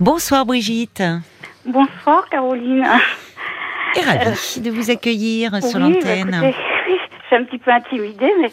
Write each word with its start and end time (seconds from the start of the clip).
Bonsoir 0.00 0.46
Brigitte. 0.46 1.02
Bonsoir 1.66 2.26
Caroline. 2.30 2.86
Et 3.94 4.00
ravie 4.00 4.60
de 4.62 4.70
vous 4.70 4.90
accueillir 4.90 5.62
sur 5.62 5.78
Oui, 5.78 5.92
bah, 5.92 6.14
l'antenne. 6.16 6.40
oui, 6.88 6.96
je 6.96 7.26
suis 7.26 7.36
un 7.36 7.44
petit 7.44 7.58
peu 7.58 7.70
intimidée, 7.70 8.32
mais 8.40 8.50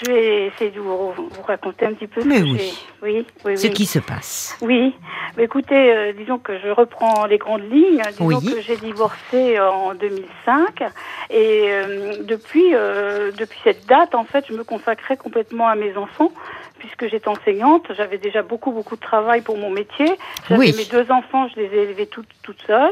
je 0.00 0.10
vais 0.10 0.46
essayer 0.46 0.70
de 0.70 0.80
vous, 0.80 1.12
vous 1.12 1.42
raconter 1.46 1.86
un 1.86 1.92
petit 1.94 2.06
peu. 2.06 2.20
ce 2.22 2.26
Mais 2.26 2.38
que 2.38 2.44
oui. 2.44 2.58
j'ai- 2.58 2.74
Oui, 3.02 3.26
oui, 3.44 3.58
Ce 3.58 3.66
oui. 3.66 3.72
qui 3.74 3.86
se 3.86 3.98
passe. 3.98 4.56
Oui, 4.62 4.94
mais 5.36 5.44
écoutez, 5.44 5.92
euh, 5.94 6.12
disons 6.14 6.38
que 6.38 6.58
je 6.58 6.68
reprends 6.68 7.26
les 7.26 7.36
grandes 7.38 7.70
lignes. 7.70 8.02
Disons 8.12 8.26
Oui. 8.26 8.54
que 8.54 8.60
j'ai 8.62 8.76
divorcé 8.76 9.58
en 9.60 9.94
2005 9.94 10.82
et 11.30 11.64
euh, 11.68 12.22
depuis 12.22 12.74
euh, 12.74 13.30
depuis 13.32 13.58
cette 13.62 13.86
date, 13.86 14.14
en 14.14 14.24
fait, 14.24 14.46
je 14.48 14.54
me 14.54 14.64
consacrais 14.64 15.16
complètement 15.16 15.68
à 15.68 15.74
mes 15.74 15.96
enfants 15.96 16.32
puisque 16.78 17.08
j'étais 17.08 17.28
enseignante. 17.28 17.86
J'avais 17.96 18.18
déjà 18.18 18.42
beaucoup 18.42 18.70
beaucoup 18.72 18.96
de 18.96 19.00
travail 19.02 19.42
pour 19.42 19.58
mon 19.58 19.70
métier. 19.70 20.06
J'avais 20.48 20.60
Oui. 20.60 20.74
mes 20.76 20.84
deux 20.86 21.10
enfants, 21.12 21.46
je 21.48 21.60
les 21.60 21.66
ai 21.66 21.82
élevés 21.82 22.06
toutes 22.06 22.28
toutes 22.42 22.62
seules 22.66 22.90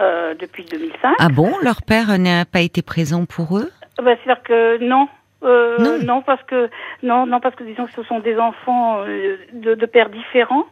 euh, 0.00 0.34
depuis 0.34 0.64
2005. 0.64 1.14
Ah 1.18 1.28
bon, 1.30 1.52
leur 1.62 1.82
père 1.82 2.18
n'a 2.18 2.44
pas 2.44 2.60
été 2.60 2.82
présent 2.82 3.24
pour 3.24 3.56
eux? 3.58 3.70
Bah, 4.02 4.12
C'est-à-dire 4.24 4.42
que 4.42 4.78
non. 4.84 5.08
Euh, 5.44 5.78
Non. 5.78 5.98
non. 6.04 6.22
parce 6.22 6.42
que 6.44 6.68
non, 7.02 7.26
non 7.26 7.40
parce 7.40 7.54
que 7.54 7.64
disons 7.64 7.86
que 7.86 7.92
ce 7.92 8.02
sont 8.04 8.18
des 8.20 8.38
enfants 8.38 9.00
euh, 9.06 9.36
de, 9.52 9.74
de 9.74 9.86
pères 9.86 10.08
différents. 10.10 10.66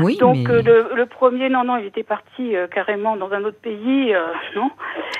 Oui, 0.00 0.16
Donc 0.18 0.36
mais... 0.48 0.50
euh, 0.50 0.62
le, 0.90 0.96
le 0.96 1.06
premier, 1.06 1.48
non, 1.48 1.64
non, 1.64 1.76
il 1.78 1.86
était 1.86 2.02
parti 2.02 2.54
euh, 2.54 2.66
carrément 2.66 3.16
dans 3.16 3.32
un 3.32 3.42
autre 3.44 3.58
pays, 3.60 4.14
euh, 4.14 4.20
non. 4.54 4.70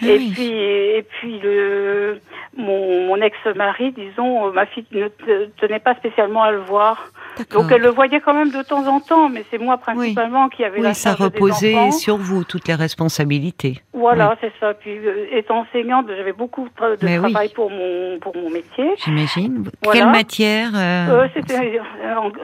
Ah 0.02 0.06
et 0.06 0.18
puis 0.18 0.52
et 0.52 1.02
puis 1.08 1.40
le 1.40 2.20
mon, 2.58 3.06
mon 3.06 3.16
ex-mari, 3.22 3.92
disons, 3.92 4.48
euh, 4.48 4.52
ma 4.52 4.66
fille 4.66 4.84
ne 4.92 5.08
te- 5.08 5.46
tenait 5.60 5.78
pas 5.78 5.94
spécialement 5.94 6.42
à 6.42 6.50
le 6.52 6.58
voir. 6.58 7.06
Donc 7.52 7.70
elle 7.70 7.82
le 7.82 7.90
voyait 7.90 8.20
quand 8.20 8.34
même 8.34 8.50
de 8.50 8.62
temps 8.62 8.84
en 8.88 8.98
temps, 9.00 9.28
mais 9.28 9.44
c'est 9.50 9.58
moi 9.58 9.78
principalement 9.78 10.48
qui 10.48 10.64
avait 10.64 10.80
la 10.80 10.88
Oui, 10.88 10.94
ça 10.94 11.10
charge 11.10 11.18
des 11.18 11.24
reposait 11.38 11.90
sur 11.92 12.16
vous, 12.16 12.42
toutes 12.42 12.66
les 12.66 12.74
responsabilités. 12.74 13.80
Voilà, 13.92 14.36
c'est 14.40 14.52
ça. 14.58 14.74
Puis 14.74 14.98
euh, 14.98 15.26
étant 15.32 15.60
enseignante, 15.60 16.06
j'avais 16.08 16.32
beaucoup 16.32 16.66
de, 16.80 16.96
Mais 17.04 17.18
travail 17.18 17.50
pour 17.54 17.70
mon 17.70 18.18
pour 18.20 18.36
mon 18.36 18.50
métier. 18.50 18.90
J'imagine. 19.04 19.70
Voilà. 19.84 20.00
Quelle 20.00 20.10
matière 20.10 20.70
euh, 20.74 21.24
Euh, 21.24 21.28
C'était 21.34 21.80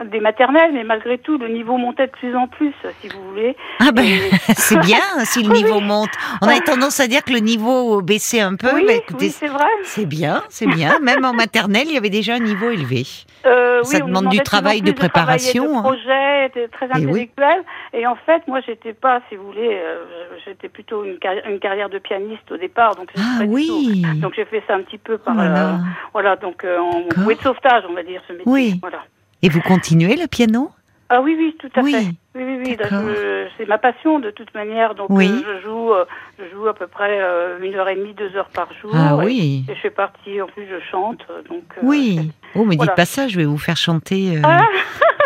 des 0.09 0.19
maternelles, 0.21 0.71
mais 0.73 0.83
malgré 0.85 1.17
tout, 1.17 1.37
le 1.37 1.49
niveau 1.49 1.77
montait 1.77 2.07
de 2.07 2.11
plus 2.11 2.35
en 2.35 2.47
plus, 2.47 2.73
si 3.01 3.09
vous 3.09 3.21
voulez. 3.29 3.55
Ah 3.79 3.91
ben, 3.91 4.05
c'est 4.55 4.79
bien 4.79 4.99
si 5.25 5.43
le 5.43 5.53
niveau 5.61 5.81
monte. 5.81 6.11
On 6.41 6.47
a 6.47 6.59
tendance 6.61 6.99
à 7.01 7.07
dire 7.07 7.23
que 7.23 7.33
le 7.33 7.39
niveau 7.39 8.01
baissait 8.01 8.39
un 8.41 8.55
peu. 8.55 8.69
oui, 8.73 8.83
mais 8.87 9.03
c'est 9.29 9.47
vrai. 9.47 9.65
c'est 9.83 10.04
bien, 10.05 10.43
c'est 10.49 10.67
bien. 10.67 10.99
Même 11.03 11.23
en 11.25 11.33
maternelle, 11.33 11.85
il 11.87 11.93
y 11.93 11.97
avait 11.97 12.09
déjà 12.09 12.35
un 12.35 12.39
niveau 12.39 12.69
élevé. 12.69 13.03
Euh, 13.45 13.83
Ça 13.83 13.97
oui, 13.97 14.03
demande 14.07 14.29
du 14.29 14.39
travail 14.39 14.81
de 14.81 14.91
préparation, 14.91 15.77
hein. 15.77 15.81
De 15.81 15.87
projet, 15.87 16.49
de- 16.55 16.69
très 16.71 16.87
Eh 16.97 17.05
oui. 17.05 17.09
intellectuel. 17.29 17.63
Et 17.93 18.07
en 18.07 18.15
fait, 18.15 18.41
moi, 18.47 18.59
j'étais 18.65 18.93
pas, 18.93 19.21
si 19.29 19.35
vous 19.35 19.45
voulez, 19.45 19.69
euh, 19.73 20.03
j'étais 20.45 20.69
plutôt 20.69 21.03
une, 21.03 21.15
carri- 21.17 21.41
une 21.49 21.59
carrière 21.59 21.89
de 21.89 21.99
pianiste 21.99 22.51
au 22.51 22.57
départ. 22.57 22.95
Donc, 22.95 23.09
Ah 23.17 23.43
oui. 23.47 24.01
tout. 24.03 24.19
Donc, 24.21 24.33
j'ai 24.35 24.45
fait 24.45 24.63
ça 24.67 24.75
un 24.75 24.81
petit 24.81 24.97
peu 24.97 25.17
par, 25.17 25.35
Oh 25.37 25.41
euh, 25.41 25.73
voilà, 26.13 26.35
donc 26.35 26.63
euh, 26.63 26.79
en 26.79 27.01
D'accord. 27.01 27.23
bouée 27.23 27.35
de 27.35 27.41
sauvetage, 27.41 27.83
on 27.89 27.93
va 27.93 28.03
dire, 28.03 28.21
ce 28.27 28.33
métier. 28.33 28.51
Oui. 28.51 28.77
Voilà. 28.81 29.03
Et 29.41 29.49
vous 29.49 29.61
continuez 29.61 30.15
le 30.15 30.27
piano? 30.27 30.71
Ah 31.09 31.21
oui, 31.21 31.35
oui, 31.37 31.55
tout 31.59 31.69
à 31.79 31.83
Oui. 31.83 31.91
fait. 31.93 32.05
Oui, 32.35 32.43
oui, 32.43 32.59
oui. 32.65 32.77
je- 32.79 33.45
C'est 33.57 33.67
ma 33.67 33.77
passion 33.77 34.19
de 34.19 34.29
toute 34.31 34.53
manière. 34.53 34.95
Donc, 34.95 35.07
Oui. 35.09 35.29
euh, 35.47 35.57
je 35.57 35.61
joue, 35.63 35.93
euh, 35.93 36.03
je 36.37 36.43
joue 36.53 36.67
à 36.67 36.73
peu 36.73 36.87
près 36.87 37.19
euh, 37.21 37.57
une 37.61 37.75
heure 37.75 37.87
et 37.87 37.95
demie, 37.95 38.13
deux 38.13 38.35
heures 38.35 38.49
par 38.53 38.67
jour. 38.81 38.91
Ah 38.93 39.11
Et- 39.21 39.25
oui. 39.25 39.65
Et 39.69 39.75
je 39.75 39.79
fais 39.79 39.89
partie, 39.89 40.41
en 40.41 40.47
plus, 40.47 40.67
je 40.67 40.79
chante. 40.91 41.21
euh, 41.29 41.41
Donc. 41.49 41.63
euh, 41.77 41.81
Oui. 41.83 42.31
Oh, 42.55 42.65
mais 42.65 42.75
dites 42.75 42.95
pas 42.95 43.05
ça, 43.05 43.27
je 43.29 43.37
vais 43.37 43.45
vous 43.45 43.57
faire 43.57 43.77
chanter 43.77 44.37
euh, 44.37 44.41
Ah. 44.43 44.61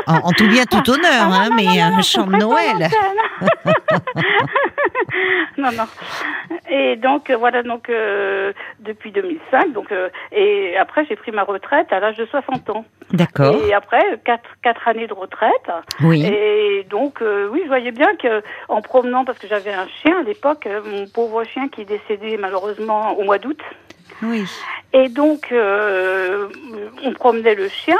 en, 0.08 0.30
en 0.30 0.32
tout 0.32 0.48
bien, 0.48 0.66
tout 0.66 0.88
honneur, 0.90 1.12
Ah, 1.22 1.26
non, 1.28 1.34
hein, 1.34 1.50
non, 1.50 1.56
mais 1.56 1.82
un 1.82 2.02
chant 2.02 2.28
de 2.28 2.36
Noël. 2.36 2.88
non, 5.58 5.72
non. 5.72 5.86
Et 6.70 6.96
donc, 6.96 7.30
euh, 7.30 7.38
voilà, 7.38 7.64
donc, 7.64 7.90
euh, 7.90 8.54
depuis 8.80 9.12
2005, 9.12 9.74
donc, 9.74 9.92
euh, 9.92 10.10
et 10.32 10.78
après, 10.78 11.06
j'ai 11.08 11.16
pris 11.16 11.32
ma 11.32 11.44
retraite 11.44 11.88
à 11.92 12.00
l'âge 12.00 12.18
de 12.18 12.26
60 12.28 12.70
ans. 12.70 12.86
D'accord. 13.12 13.56
Et 13.68 13.74
après, 13.74 14.20
quatre, 14.24 14.50
quatre 14.64 14.88
années 14.88 15.08
de 15.08 15.14
retraite. 15.14 15.70
Oui. 16.02 16.26
Et 16.26 16.86
donc, 16.90 16.99
euh, 17.22 17.48
oui, 17.52 17.62
je 17.64 17.68
voyais 17.68 17.92
bien 17.92 18.16
que, 18.16 18.42
en 18.68 18.82
promenant, 18.82 19.26
parce 19.26 19.40
que 19.40 19.48
j'avais 19.48 19.74
un 19.74 19.88
chien 19.88 20.20
à 20.20 20.24
l'époque, 20.24 20.66
euh, 20.68 20.82
mon 20.84 21.08
pauvre 21.08 21.44
chien 21.44 21.68
qui 21.70 21.82
est 21.82 21.86
décédé 21.86 22.38
malheureusement 22.38 23.18
au 23.18 23.24
mois 23.24 23.38
d'août. 23.38 23.60
Oui. 24.22 24.46
Et 24.94 25.10
donc, 25.10 25.52
euh, 25.52 26.48
on 27.04 27.14
promenait 27.14 27.56
le 27.56 27.70
chien. 27.70 27.98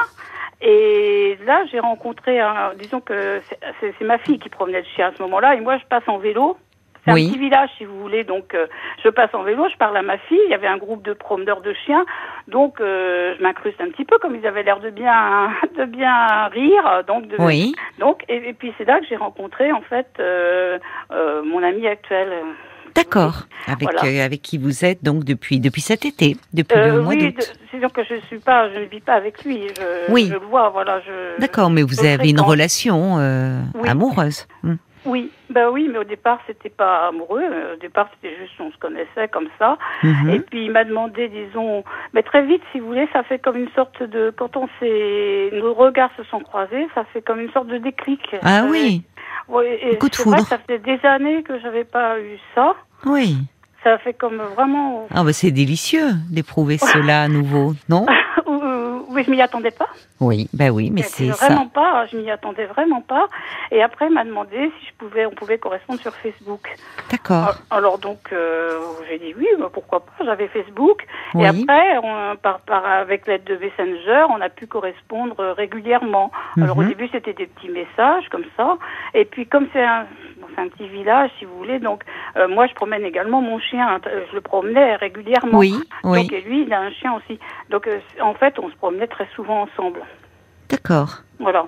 Et 0.62 1.38
là, 1.46 1.64
j'ai 1.72 1.80
rencontré 1.80 2.40
un. 2.40 2.74
Disons 2.78 3.00
que 3.00 3.42
c'est 3.80 4.02
ma 4.02 4.18
fille 4.18 4.40
qui 4.40 4.50
promenait 4.50 4.82
le 4.82 4.88
chien 4.96 5.08
à 5.08 5.12
ce 5.16 5.22
moment-là. 5.24 5.56
Et 5.56 5.62
moi, 5.62 5.78
je 5.78 5.86
passe 5.86 6.04
en 6.08 6.18
vélo. 6.18 6.58
C'est 7.06 7.14
Oui. 7.14 7.28
un 7.28 7.30
petit 7.32 7.40
village, 7.40 7.70
si 7.78 7.86
vous 7.86 8.00
voulez. 8.00 8.24
Donc, 8.24 8.54
euh, 8.54 8.68
je 9.04 9.10
passe 9.10 9.34
en 9.34 9.44
vélo, 9.44 9.68
je 9.72 9.78
parle 9.78 9.96
à 9.98 10.02
ma 10.02 10.18
fille. 10.18 10.40
Il 10.48 10.52
y 10.52 10.54
avait 10.54 10.68
un 10.68 10.78
groupe 10.78 11.04
de 11.04 11.14
promeneurs 11.14 11.62
de 11.62 11.74
chiens. 11.86 12.06
Donc, 12.48 12.82
euh, 12.82 13.36
je 13.38 13.42
m'incruste 13.44 13.80
un 13.82 13.90
petit 13.90 14.06
peu, 14.06 14.18
comme 14.20 14.36
ils 14.36 14.46
avaient 14.46 14.64
l'air 14.64 14.80
de 14.80 14.90
bien, 14.90 15.50
de 15.78 15.86
bien 15.86 16.48
rire. 16.48 17.04
Donc, 17.08 17.28
de, 17.28 17.38
Oui. 17.40 17.74
donc 18.00 18.24
et, 18.28 18.50
et 18.50 18.54
puis, 18.54 18.74
c'est 18.78 18.86
là 18.86 19.00
que 19.00 19.06
j'ai 19.08 19.16
rencontré, 19.16 19.72
en 19.72 19.82
fait, 19.82 20.08
euh, 20.20 20.78
mon 21.44 21.64
ami 21.64 21.88
actuel. 21.88 22.30
D'accord. 22.96 23.44
Avec, 23.68 23.84
Voilà. 23.94 24.04
euh, 24.06 24.26
avec 24.26 24.42
qui 24.42 24.58
vous 24.58 24.84
êtes 24.84 25.04
donc 25.04 25.24
depuis, 25.24 25.60
depuis 25.60 25.80
cet 25.82 26.06
été, 26.06 26.36
depuis 26.54 26.78
Euh, 26.78 26.96
le 26.96 27.02
mois 27.04 27.14
oui, 27.14 27.32
d'août. 27.34 27.54
c'est 27.72 27.80
sûr 27.80 27.94
que 27.94 28.04
je 28.04 28.16
suis 28.28 28.40
pas, 28.40 28.68
je 28.74 28.80
ne 28.80 28.86
vis 28.86 29.00
pas 29.00 29.14
avec 29.14 29.46
lui. 29.46 29.62
Je, 29.70 30.12
Oui. 30.12 30.26
je 30.28 30.34
le 30.34 30.40
vois, 30.40 30.70
voilà. 30.70 31.00
D'accord, 31.38 31.70
mais 31.70 31.84
vous 31.84 32.04
avez 32.04 32.30
une 32.32 32.42
relation 32.42 33.18
euh, 33.20 33.62
Oui. 33.76 33.88
amoureuse. 33.88 34.48
Oui, 35.06 35.32
ben 35.50 35.70
oui, 35.72 35.88
mais 35.92 35.98
au 36.00 36.04
départ 36.04 36.40
c'était 36.46 36.70
pas 36.70 37.08
amoureux. 37.08 37.42
euh, 37.42 37.74
Au 37.76 37.78
départ 37.78 38.10
c'était 38.16 38.36
juste 38.38 38.54
on 38.60 38.70
se 38.72 38.78
connaissait 38.78 39.28
comme 39.32 39.48
ça. 39.58 39.78
Mhm. 40.04 40.30
Et 40.30 40.40
puis 40.42 40.66
il 40.66 40.72
m'a 40.72 40.84
demandé, 40.84 41.30
disons, 41.30 41.84
mais 42.14 42.22
très 42.24 42.46
vite, 42.46 42.62
si 42.72 42.80
vous 42.80 42.88
voulez, 42.88 43.08
ça 43.14 43.24
fait 43.24 43.40
comme 43.40 43.56
une 43.58 43.70
sorte 43.76 44.04
de, 44.04 44.34
quand 44.38 44.58
on 44.58 44.68
s'est, 44.80 45.50
nos 45.54 45.74
regards 45.74 46.12
se 46.18 46.24
sont 46.24 46.42
croisés, 46.42 46.88
ça 46.96 47.06
fait 47.14 47.22
comme 47.22 47.40
une 47.40 47.52
sorte 47.52 47.68
de 47.68 47.78
déclic. 47.78 48.22
Ah 48.44 48.64
Euh, 48.64 48.70
oui, 48.70 49.04
oui, 49.48 49.64
et 49.82 49.98
coup 49.98 50.10
de 50.10 50.16
vrai 50.18 50.38
foudre. 50.40 50.48
ça 50.48 50.58
fait 50.60 50.80
des 50.80 51.00
années 51.06 51.44
que 51.44 51.58
j'avais 51.60 51.86
pas 51.86 52.20
eu 52.20 52.38
ça. 52.56 52.76
oui. 53.06 53.38
Ça 53.82 53.98
fait 54.00 54.14
comme 54.14 54.42
vraiment, 54.58 55.08
Ah 55.16 55.24
bah 55.24 55.32
c'est 55.32 55.52
délicieux 55.52 56.10
d'éprouver 56.30 56.78
cela 56.78 57.22
à 57.24 57.28
nouveau, 57.30 57.76
non? 57.88 58.06
Oui, 59.20 59.26
je 59.26 59.32
m'y 59.32 59.42
attendais 59.42 59.72
pas. 59.72 59.88
Oui, 60.22 60.50
bah 60.54 60.70
oui, 60.70 60.90
mais 60.92 61.04
c'est 61.04 61.28
vraiment 61.30 61.64
ça. 61.66 61.70
pas, 61.74 62.06
je 62.08 62.18
m'y 62.18 62.30
attendais 62.32 62.66
vraiment 62.66 63.02
pas. 63.02 63.28
Et 63.72 63.82
après, 63.82 64.08
il 64.08 64.14
m'a 64.14 64.24
demandé 64.26 64.72
si 64.80 64.88
je 64.88 64.94
pouvais, 64.98 65.26
on 65.26 65.32
pouvait 65.32 65.58
correspondre 65.58 66.00
sur 66.02 66.14
Facebook. 66.16 66.68
D'accord. 67.12 67.56
Alors 67.70 67.98
donc, 68.00 68.20
euh, 68.32 68.80
j'ai 69.10 69.20
dit 69.20 69.34
oui, 69.38 69.48
bah, 69.60 69.70
pourquoi 69.72 70.02
pas, 70.02 70.24
j'avais 70.26 70.48
Facebook. 70.48 71.06
Oui. 71.34 71.44
Et 71.44 71.48
après, 71.48 71.98
on, 72.04 72.36
par, 72.38 72.60
par, 72.62 72.86
avec 72.86 73.28
l'aide 73.28 73.44
de 73.46 73.56
Messenger, 73.56 74.26
on 74.30 74.42
a 74.42 74.50
pu 74.50 74.68
correspondre 74.68 75.40
euh, 75.40 75.54
régulièrement. 75.54 76.32
Alors 76.62 76.78
au 76.78 76.82
Mhm. 76.82 76.90
début, 76.90 77.10
c'était 77.12 77.34
des 77.34 77.48
petits 77.48 77.70
messages 77.70 78.28
comme 78.30 78.46
ça. 78.58 78.78
Et 79.14 79.26
puis 79.26 79.48
comme 79.48 79.68
c'est 79.74 79.84
un, 79.84 80.06
c'est 80.54 80.62
un 80.62 80.68
petit 80.68 80.88
village, 80.88 81.30
si 81.40 81.46
vous 81.46 81.58
voulez, 81.58 81.80
donc 81.80 82.04
euh, 82.38 82.48
moi, 82.48 82.68
je 82.68 82.74
promène 82.74 83.04
également 83.04 83.42
mon 83.42 83.60
chien. 83.60 83.88
hein, 83.88 84.00
Je 84.30 84.36
le 84.36 84.42
promenais 84.42 84.96
régulièrement. 84.96 85.58
Oui, 85.58 85.74
oui. 86.04 86.24
Donc 86.24 86.32
et 86.34 86.42
lui, 86.42 86.64
il 86.64 86.74
a 86.74 86.80
un 86.82 86.92
chien 86.92 87.14
aussi. 87.14 87.40
Donc 87.70 87.88
euh, 87.88 88.00
en 88.22 88.34
fait, 88.34 88.58
on 88.60 88.70
se 88.70 88.76
promenait 88.76 89.08
très 89.08 89.28
souvent 89.36 89.62
ensemble. 89.64 90.02
D'accord. 90.70 91.10
Voilà. 91.40 91.66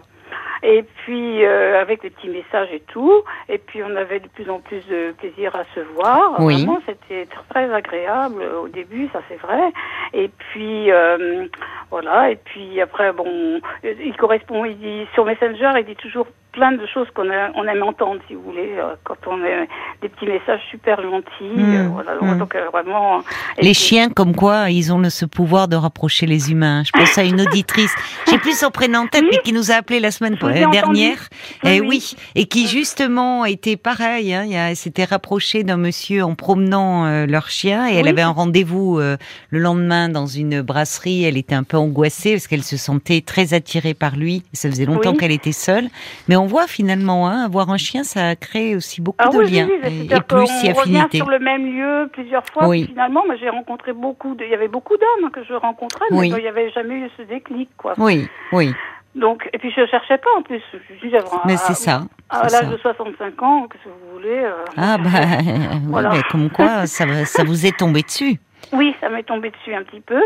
Et 0.63 0.83
puis 1.03 1.43
euh, 1.43 1.81
avec 1.81 2.01
des 2.03 2.09
petits 2.11 2.29
messages 2.29 2.69
et 2.71 2.83
tout, 2.91 3.11
et 3.49 3.57
puis 3.57 3.81
on 3.83 3.95
avait 3.95 4.19
de 4.19 4.27
plus 4.27 4.49
en 4.49 4.59
plus 4.59 4.85
de 4.87 5.11
plaisir 5.17 5.55
à 5.55 5.63
se 5.73 5.79
voir. 5.95 6.35
Oui. 6.39 6.53
Vraiment, 6.65 6.79
c'était 6.85 7.27
très 7.49 7.71
agréable 7.73 8.43
au 8.63 8.67
début, 8.67 9.09
ça 9.11 9.21
c'est 9.27 9.39
vrai. 9.41 9.71
Et 10.13 10.29
puis 10.37 10.91
euh, 10.91 11.47
voilà. 11.89 12.29
Et 12.31 12.35
puis 12.35 12.79
après, 12.81 13.11
bon, 13.11 13.59
il 13.83 14.15
correspond. 14.17 14.65
Il 14.65 14.77
dit 14.77 15.07
sur 15.13 15.25
Messenger, 15.25 15.71
il 15.79 15.85
dit 15.85 15.95
toujours 15.95 16.27
plein 16.51 16.73
de 16.73 16.85
choses 16.85 17.07
qu'on 17.15 17.29
on 17.55 17.63
aime 17.65 17.81
entendre, 17.81 18.19
si 18.27 18.35
vous 18.35 18.41
voulez, 18.41 18.73
euh, 18.77 18.93
quand 19.05 19.15
on 19.25 19.41
a 19.41 19.65
des 20.01 20.09
petits 20.09 20.25
messages 20.25 20.59
super 20.69 21.01
gentils. 21.01 21.43
Mm, 21.55 21.75
euh, 21.75 21.87
voilà. 21.93 22.35
Donc 22.35 22.55
euh, 22.55 22.69
vraiment. 22.71 23.19
Les 23.57 23.63
puis- 23.71 23.73
chiens, 23.73 24.09
comme 24.09 24.35
quoi, 24.35 24.69
ils 24.69 24.91
ont 24.93 24.99
le- 24.99 25.09
ce 25.09 25.25
pouvoir 25.25 25.69
de 25.69 25.77
rapprocher 25.77 26.25
les 26.25 26.51
humains. 26.51 26.83
Je 26.85 26.91
pense 26.91 27.17
à 27.17 27.23
une 27.23 27.39
auditrice, 27.39 27.95
j'ai 28.29 28.37
plus 28.37 28.57
son 28.59 28.69
prénom 28.69 28.99
en 28.99 29.07
tête, 29.07 29.21
Oui. 29.23 29.29
mais 29.31 29.37
qui 29.43 29.53
nous 29.53 29.71
a 29.71 29.75
appelé 29.75 29.99
la 30.01 30.11
semaine 30.11 30.35
Je 30.35 30.39
entendu. 30.59 30.71
dernière. 30.99 31.17
Oui, 31.63 31.69
Eh 31.71 31.79
oui. 31.81 31.87
oui, 31.87 32.15
et 32.35 32.45
qui 32.45 32.67
justement 32.67 33.45
était 33.45 33.77
pareil. 33.77 34.33
Hein, 34.33 34.45
elle 34.51 34.75
s'était 34.75 35.03
rapprochée 35.05 35.63
d'un 35.63 35.77
monsieur 35.77 36.23
en 36.23 36.35
promenant 36.35 37.05
euh, 37.05 37.25
leur 37.25 37.49
chien 37.49 37.89
et 37.89 37.95
elle 37.95 38.07
avait 38.07 38.21
un 38.21 38.29
rendez-vous 38.31 38.99
euh, 38.99 39.17
le 39.49 39.59
lendemain 39.59 40.09
dans 40.09 40.25
une 40.27 40.61
brasserie. 40.61 41.23
Elle 41.23 41.37
était 41.37 41.55
un 41.55 41.63
peu 41.63 41.77
angoissée 41.77 42.33
parce 42.33 42.47
qu'elle 42.47 42.63
se 42.63 42.77
sentait 42.77 43.21
très 43.21 43.53
attirée 43.53 43.93
par 43.93 44.15
lui. 44.15 44.43
Ça 44.53 44.69
faisait 44.69 44.85
longtemps 44.85 45.11
Oui. 45.11 45.17
qu'elle 45.17 45.31
était 45.31 45.51
seule. 45.51 45.89
Mais 46.27 46.35
on 46.35 46.45
voit 46.45 46.67
finalement, 46.67 47.27
hein, 47.27 47.43
avoir 47.45 47.69
un 47.71 47.77
chien, 47.77 48.03
ça 48.03 48.35
crée 48.35 48.75
aussi 48.75 49.01
beaucoup 49.01 49.17
Ah 49.19 49.29
de 49.29 49.39
liens 49.41 49.67
et- 49.83 50.05
et, 50.13 50.21
plus 50.21 50.47
si 50.47 50.69
affinité. 50.69 51.17
sur 51.17 51.29
le 51.29 51.39
même 51.39 51.65
lieu 51.65 52.09
plusieurs 52.13 52.45
fois. 52.47 52.71
Finalement, 52.73 53.23
moi, 53.25 53.35
j'ai 53.39 53.49
rencontré 53.49 53.93
beaucoup 53.93 54.35
de, 54.35 54.43
il 54.43 54.49
y 54.51 54.53
avait 54.53 54.67
beaucoup 54.67 54.95
d'hommes 54.97 55.31
que 55.31 55.43
je 55.43 55.53
rencontrais, 55.53 56.05
mais 56.11 56.27
il 56.29 56.33
n'y 56.35 56.47
avait 56.47 56.71
jamais 56.71 56.95
eu 56.95 57.09
ce 57.17 57.23
déclic, 57.23 57.69
quoi. 57.77 57.93
Oui, 57.97 58.27
oui. 58.51 58.73
Donc, 59.15 59.49
et 59.51 59.57
puis 59.57 59.71
je 59.75 59.85
cherchais 59.87 60.17
pas 60.17 60.29
en 60.37 60.41
plus. 60.41 60.61
Je 60.73 61.07
dis, 61.07 61.13
Mais 61.45 61.57
c'est 61.57 61.73
ça. 61.73 62.01
À 62.29 62.47
l'âge 62.47 62.69
de 62.69 62.77
65 62.77 63.41
ans, 63.43 63.67
que 63.67 63.77
vous 63.85 64.13
voulez 64.13 64.39
euh, 64.45 64.53
Ah 64.77 64.97
bah 64.97 65.09
Voilà. 65.89 66.11
mais 66.11 66.21
comme 66.31 66.49
quoi 66.49 66.85
ça, 66.85 67.05
vous 67.43 67.65
est 67.65 67.77
tombé 67.77 68.03
dessus. 68.03 68.39
Oui, 68.73 68.95
ça 69.01 69.09
m'est 69.09 69.23
tombé 69.23 69.49
dessus 69.49 69.73
un 69.73 69.83
petit 69.83 69.99
peu. 69.99 70.21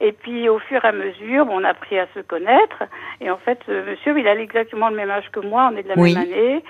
Et 0.00 0.12
puis 0.12 0.48
au 0.48 0.58
fur 0.58 0.82
et 0.82 0.88
à 0.88 0.92
mesure, 0.92 1.46
on 1.50 1.62
a 1.64 1.70
appris 1.70 1.98
à 1.98 2.06
se 2.14 2.20
connaître. 2.20 2.84
Et 3.20 3.30
en 3.30 3.36
fait, 3.36 3.58
ce 3.66 3.72
monsieur, 3.90 4.18
il 4.18 4.26
a 4.26 4.34
exactement 4.36 4.88
le 4.88 4.96
même 4.96 5.10
âge 5.10 5.28
que 5.32 5.40
moi, 5.40 5.68
on 5.70 5.76
est 5.76 5.82
de 5.82 5.88
la 5.88 5.98
Oui. 5.98 6.14
même 6.14 6.22
année. 6.22 6.64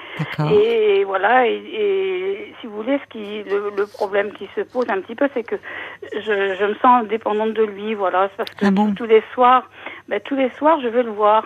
Et 0.52 1.05
voilà, 1.05 1.46
et, 1.46 1.55
et 1.72 2.55
si 2.61 2.67
vous 2.67 2.75
voulez, 2.82 2.99
ce 2.99 3.08
qui, 3.12 3.44
le, 3.49 3.70
le 3.76 3.87
problème 3.87 4.32
qui 4.32 4.49
se 4.56 4.62
pose 4.62 4.87
un 4.88 5.00
petit 5.02 5.14
peu, 5.14 5.28
c'est 5.34 5.44
que 5.44 5.55
je, 6.14 6.55
je 6.58 6.64
me 6.64 6.75
sens 6.82 7.06
dépendante 7.06 7.52
de 7.52 7.62
lui, 7.62 7.94
voilà. 7.94 8.28
C'est 8.31 8.37
parce 8.38 8.50
que 8.50 8.67
Ah 8.67 8.70
bon? 8.72 8.93
tous, 8.94 9.05
les 9.06 9.22
soirs, 9.34 9.70
ben, 10.08 10.19
tous 10.25 10.34
les 10.34 10.50
soirs, 10.58 10.81
je 10.81 10.88
vais 10.88 11.05
le 11.05 11.11
voir. 11.12 11.44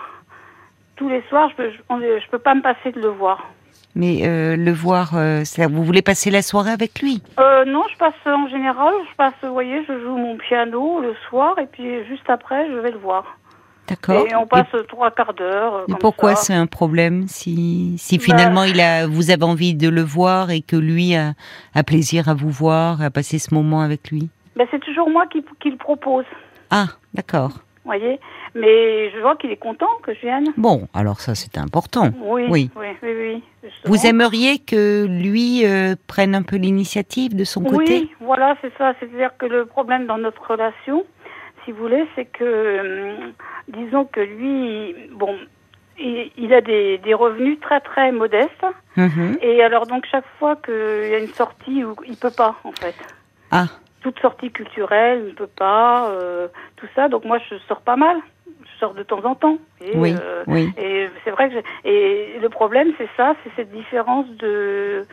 Tous 0.95 1.09
les 1.09 1.21
soirs, 1.29 1.49
je 1.51 1.55
peux, 1.55 1.69
je, 1.71 1.77
on- 1.89 1.99
je 1.99 2.29
peux 2.29 2.39
pas 2.39 2.55
me 2.55 2.61
passer 2.61 2.91
de 2.91 2.99
le 3.01 3.09
voir. 3.09 3.49
Mais 3.95 4.27
euh, 4.27 4.55
le 4.57 4.71
voir, 4.71 5.11
euh, 5.15 5.41
c'est- 5.45 5.65
vous 5.67 5.83
voulez 5.83 6.01
passer 6.01 6.29
la 6.29 6.41
soirée 6.41 6.71
avec 6.71 7.01
lui? 7.01 7.21
Euh, 7.39 7.63
non, 7.65 7.83
je 7.91 7.97
passe 7.97 8.13
en 8.25 8.47
général, 8.49 8.93
je 9.09 9.15
passe, 9.15 9.33
vous 9.43 9.53
voyez, 9.53 9.83
je 9.87 9.99
joue 10.01 10.17
mon 10.17 10.37
piano 10.37 10.99
le 11.01 11.15
soir 11.29 11.57
et 11.59 11.65
puis 11.67 12.03
juste 12.05 12.29
après, 12.29 12.67
je 12.69 12.75
vais 12.77 12.91
le 12.91 12.97
voir. 12.97 13.37
D'accord. 13.87 14.25
Et 14.27 14.35
on 14.35 14.47
passe 14.47 14.65
trois 14.87 15.11
quarts 15.11 15.33
d'heure. 15.35 15.85
pourquoi 15.99 16.35
ça. 16.35 16.43
c'est 16.45 16.53
un 16.55 16.65
problème 16.65 17.27
si, 17.27 17.95
si 17.99 18.17
Bah- 18.17 18.23
finalement 18.23 18.63
il 18.63 18.81
a, 18.81 19.05
vous 19.05 19.29
avez 19.29 19.43
envie 19.43 19.75
de 19.75 19.87
le 19.89 20.01
voir 20.01 20.49
et 20.49 20.61
que 20.61 20.75
lui 20.75 21.15
a, 21.15 21.33
a 21.75 21.83
plaisir 21.83 22.27
à 22.27 22.33
vous 22.33 22.49
voir, 22.49 23.01
à 23.01 23.11
passer 23.11 23.37
ce 23.37 23.53
moment 23.53 23.81
avec 23.81 24.09
lui? 24.09 24.29
Ben, 24.55 24.65
C'est 24.71 24.79
toujours 24.79 25.09
moi 25.09 25.27
qui, 25.27 25.45
qui 25.61 25.69
le 25.69 25.77
propose, 25.77 26.25
Ah, 26.71 26.87
d'accord. 27.13 27.59
Voyez. 27.85 28.19
Mais 28.55 29.09
je 29.11 29.19
vois 29.19 29.35
qu'il 29.35 29.51
est 29.51 29.57
content 29.57 29.89
que 30.03 30.13
je 30.13 30.21
vienne. 30.21 30.53
Bon, 30.57 30.87
alors 30.93 31.19
ça 31.21 31.35
c'est 31.35 31.57
important. 31.57 32.09
Oui, 32.21 32.45
Oui. 32.49 32.69
oui, 32.75 32.87
oui. 33.03 33.43
Vous 33.85 34.05
aimeriez 34.05 34.59
que 34.59 35.05
lui 35.05 35.65
euh, 35.65 35.95
prenne 36.07 36.35
un 36.35 36.43
peu 36.43 36.55
l'initiative 36.57 37.35
de 37.35 37.43
son 37.43 37.63
côté? 37.63 37.93
Oui, 37.93 38.11
voilà, 38.19 38.55
c'est 38.61 38.71
ça. 38.77 38.93
C'est-à-dire 38.99 39.31
que 39.37 39.45
le 39.45 39.65
problème 39.65 40.05
dans 40.05 40.17
notre 40.17 40.49
relation, 40.51 41.03
si 41.63 41.71
vous 41.71 41.79
voulez, 41.83 42.05
c'est 42.15 42.25
que, 42.25 43.15
hum, 43.25 43.33
disons 43.69 44.05
que 44.05 44.19
lui, 44.19 44.95
bon, 45.13 45.35
il, 45.97 46.31
il 46.37 46.53
a 46.53 46.61
des, 46.61 46.99
des 46.99 47.13
revenus 47.13 47.59
très 47.59 47.79
très 47.79 48.11
modestes. 48.11 48.65
Mhm. 48.97 49.37
Et 49.41 49.63
alors 49.63 49.87
donc 49.87 50.05
chaque 50.11 50.25
fois 50.39 50.55
qu'il 50.57 50.73
y 50.73 51.15
a 51.15 51.19
une 51.19 51.33
sortie 51.33 51.83
il 52.07 52.15
peut 52.17 52.31
pas 52.35 52.55
en 52.63 52.71
fait. 52.73 52.95
Ah, 53.51 53.65
Toute 54.05 54.19
sortie 54.19 54.51
culturelle, 54.51 55.21
il 55.25 55.29
ne 55.31 55.35
peut 55.35 55.47
pas, 55.47 56.09
euh, 56.11 56.47
tout 56.75 56.85
ça. 56.93 57.07
Donc 57.09 57.25
moi 57.25 57.39
je 57.49 57.55
sors 57.67 57.81
pas 57.81 57.95
mal. 57.95 58.17
Je 58.47 58.79
sors 58.79 58.93
de 58.93 59.01
temps 59.01 59.25
en 59.25 59.33
temps. 59.33 59.57
Et, 59.81 59.97
oui, 59.97 60.13
euh, 60.15 60.43
oui. 60.45 60.69
et 60.77 61.09
c'est 61.23 61.31
vrai 61.31 61.49
que 61.49 61.55
j'ai- 61.55 61.89
et 61.91 62.39
le 62.39 62.49
problème 62.49 62.89
c'est 62.99 63.09
ça, 63.17 63.35
c'est 63.43 63.49
cette 63.55 63.71
différence 63.71 64.27
de 64.37 65.07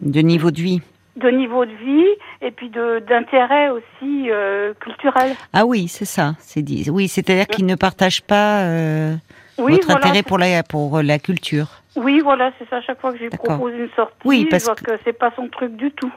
De 0.00 0.20
niveau 0.20 0.50
de 0.50 0.60
vie. 0.60 0.82
de 1.16 1.30
niveau 1.30 1.64
de 1.64 1.72
vie 1.72 2.06
et 2.42 2.50
puis 2.50 2.68
de 2.68 2.98
d'intérêt 3.08 3.70
aussi 3.70 4.30
euh, 4.30 4.74
culturel. 4.78 5.32
Ah 5.54 5.64
oui, 5.64 5.88
c'est 5.88 6.04
ça. 6.04 6.34
C'est 6.38 6.60
dit. 6.60 6.90
Oui, 6.90 7.08
c'est-à-dire 7.08 7.46
qu'il 7.46 7.64
ne 7.64 7.74
partage 7.74 8.20
pas 8.22 8.64
euh, 8.64 9.14
Oui, 9.56 9.72
votre 9.72 9.86
voilà, 9.86 10.00
intérêt 10.08 10.22
pour 10.22 10.36
la 10.36 10.62
pour 10.62 11.00
la 11.02 11.18
culture. 11.18 11.68
Oui, 11.96 12.20
voilà, 12.22 12.52
c'est 12.58 12.68
ça. 12.68 12.82
Chaque 12.82 13.00
fois 13.00 13.12
que 13.12 13.16
je 13.16 13.22
lui 13.22 13.30
D'accord. 13.30 13.56
propose 13.56 13.72
une 13.72 13.88
sortie, 13.96 14.14
Oui, 14.26 14.46
parce 14.50 14.64
je 14.64 14.66
vois 14.66 14.74
que- 14.74 14.84
que, 14.84 14.98
c'est 15.04 15.14
pas 15.14 15.32
son 15.34 15.48
truc 15.48 15.74
du 15.76 15.90
tout. 15.92 16.12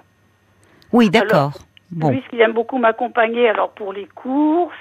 Oui, 0.94 1.09
d'accord. 1.09 1.51
Bon, 1.91 2.09
Lui, 2.12 2.21
ce 2.24 2.30
qu'il 2.30 2.41
aime 2.41 2.53
beaucoup 2.53 2.77
m'accompagner, 2.77 3.50
alors 3.50 3.71
pour 3.71 3.94
les 3.94 4.06
courses, 4.13 4.74